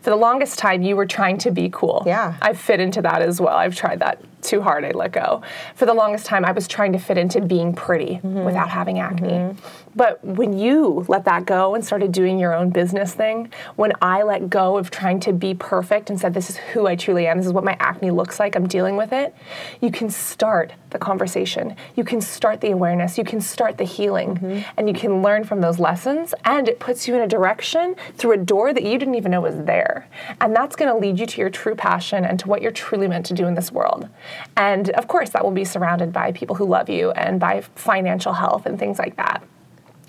[0.00, 2.04] for the longest time you were trying to be cool.
[2.06, 2.36] Yeah.
[2.40, 3.56] I fit into that as well.
[3.56, 5.42] I've tried that too hard, I let go.
[5.74, 8.44] For the longest time I was trying to fit into being pretty mm-hmm.
[8.44, 9.28] without having acne.
[9.28, 9.88] Mm-hmm.
[9.96, 14.22] But when you let that go and started doing your own business thing, when I
[14.22, 17.38] let go of trying to be perfect and said, This is who I truly am,
[17.38, 19.34] this is what my acne looks like, I'm dealing with it,
[19.80, 21.76] you can start the conversation.
[21.96, 23.18] You can start the awareness.
[23.18, 24.36] You can start the healing.
[24.36, 24.70] Mm-hmm.
[24.76, 26.34] And you can learn from those lessons.
[26.44, 29.40] And it puts you in a direction through a door that you didn't even know
[29.40, 30.08] was there.
[30.40, 33.08] And that's going to lead you to your true passion and to what you're truly
[33.08, 34.08] meant to do in this world.
[34.56, 38.32] And of course, that will be surrounded by people who love you and by financial
[38.32, 39.42] health and things like that.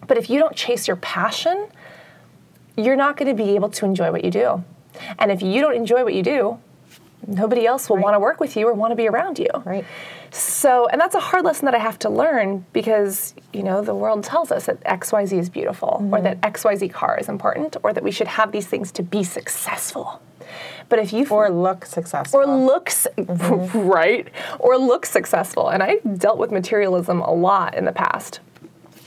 [0.07, 1.67] But if you don't chase your passion,
[2.75, 4.63] you're not going to be able to enjoy what you do.
[5.17, 6.59] And if you don't enjoy what you do,
[7.27, 8.03] nobody else will right.
[8.03, 9.49] want to work with you or want to be around you.
[9.65, 9.85] Right.
[10.31, 13.95] So, and that's a hard lesson that I have to learn because, you know, the
[13.95, 16.13] world tells us that XYZ is beautiful mm-hmm.
[16.13, 19.23] or that XYZ car is important or that we should have these things to be
[19.23, 20.21] successful.
[20.87, 23.79] But if you or look successful or looks mm-hmm.
[23.87, 24.27] right
[24.59, 28.39] or look successful, and I've dealt with materialism a lot in the past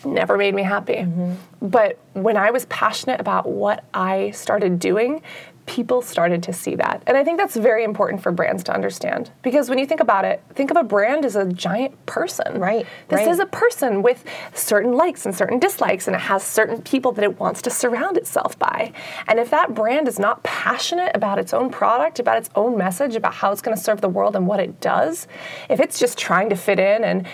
[0.04, 0.94] never made me happy.
[0.94, 1.34] Mm-hmm.
[1.68, 5.22] But when I was passionate about what I started doing,
[5.66, 7.02] people started to see that.
[7.06, 9.30] And I think that's very important for brands to understand.
[9.42, 12.58] Because when you think about it, think of a brand as a giant person.
[12.58, 12.86] Right.
[13.08, 13.28] This right.
[13.28, 17.24] is a person with certain likes and certain dislikes, and it has certain people that
[17.24, 18.92] it wants to surround itself by.
[19.28, 23.14] And if that brand is not passionate about its own product, about its own message,
[23.14, 25.28] about how it's going to serve the world and what it does,
[25.70, 27.26] if it's just trying to fit in and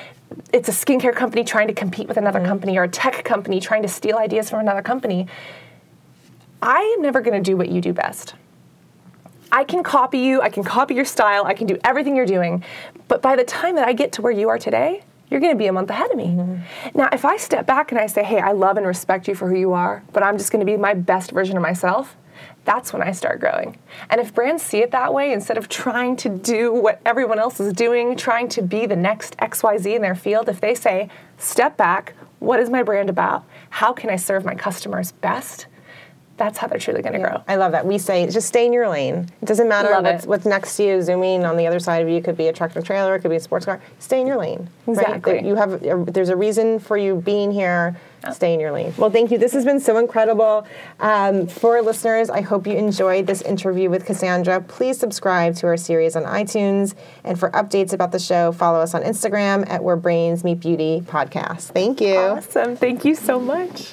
[0.53, 2.49] it's a skincare company trying to compete with another mm-hmm.
[2.49, 5.27] company or a tech company trying to steal ideas from another company.
[6.61, 8.35] I am never going to do what you do best.
[9.51, 12.65] I can copy you, I can copy your style, I can do everything you're doing,
[13.07, 15.59] but by the time that I get to where you are today, you're going to
[15.59, 16.27] be a month ahead of me.
[16.27, 16.99] Mm-hmm.
[16.99, 19.49] Now, if I step back and I say, hey, I love and respect you for
[19.49, 22.17] who you are, but I'm just going to be my best version of myself,
[22.65, 23.79] that's when I start growing.
[24.11, 27.61] And if brands see it that way, instead of trying to do what everyone else
[27.61, 31.77] is doing, trying to be the next XYZ in their field, if they say, step
[31.77, 33.45] back, what is my brand about?
[33.71, 35.67] How can I serve my customers best?
[36.39, 37.31] That's how they're truly going to yeah.
[37.31, 37.43] grow.
[37.47, 37.85] I love that.
[37.85, 39.29] We say just stay in your lane.
[39.43, 41.03] It doesn't matter what's, what's, next to you.
[41.03, 43.37] Zooming on the other side of you could be a tractor trailer, it could be
[43.37, 43.83] a sports car.
[43.99, 44.71] Stay in your lane.
[44.87, 45.35] Exactly.
[45.35, 45.45] Right?
[45.45, 47.99] You have there's a reason for you being here.
[48.33, 48.93] Stay in your lane.
[48.97, 49.39] Well, thank you.
[49.39, 50.67] This has been so incredible.
[50.99, 54.61] Um, for listeners, I hope you enjoyed this interview with Cassandra.
[54.61, 56.95] Please subscribe to our series on iTunes.
[57.25, 61.03] And for updates about the show, follow us on Instagram at Where Brains Meet Beauty
[61.07, 61.71] Podcast.
[61.71, 62.17] Thank you.
[62.17, 62.77] Awesome.
[62.77, 63.93] Thank you so much.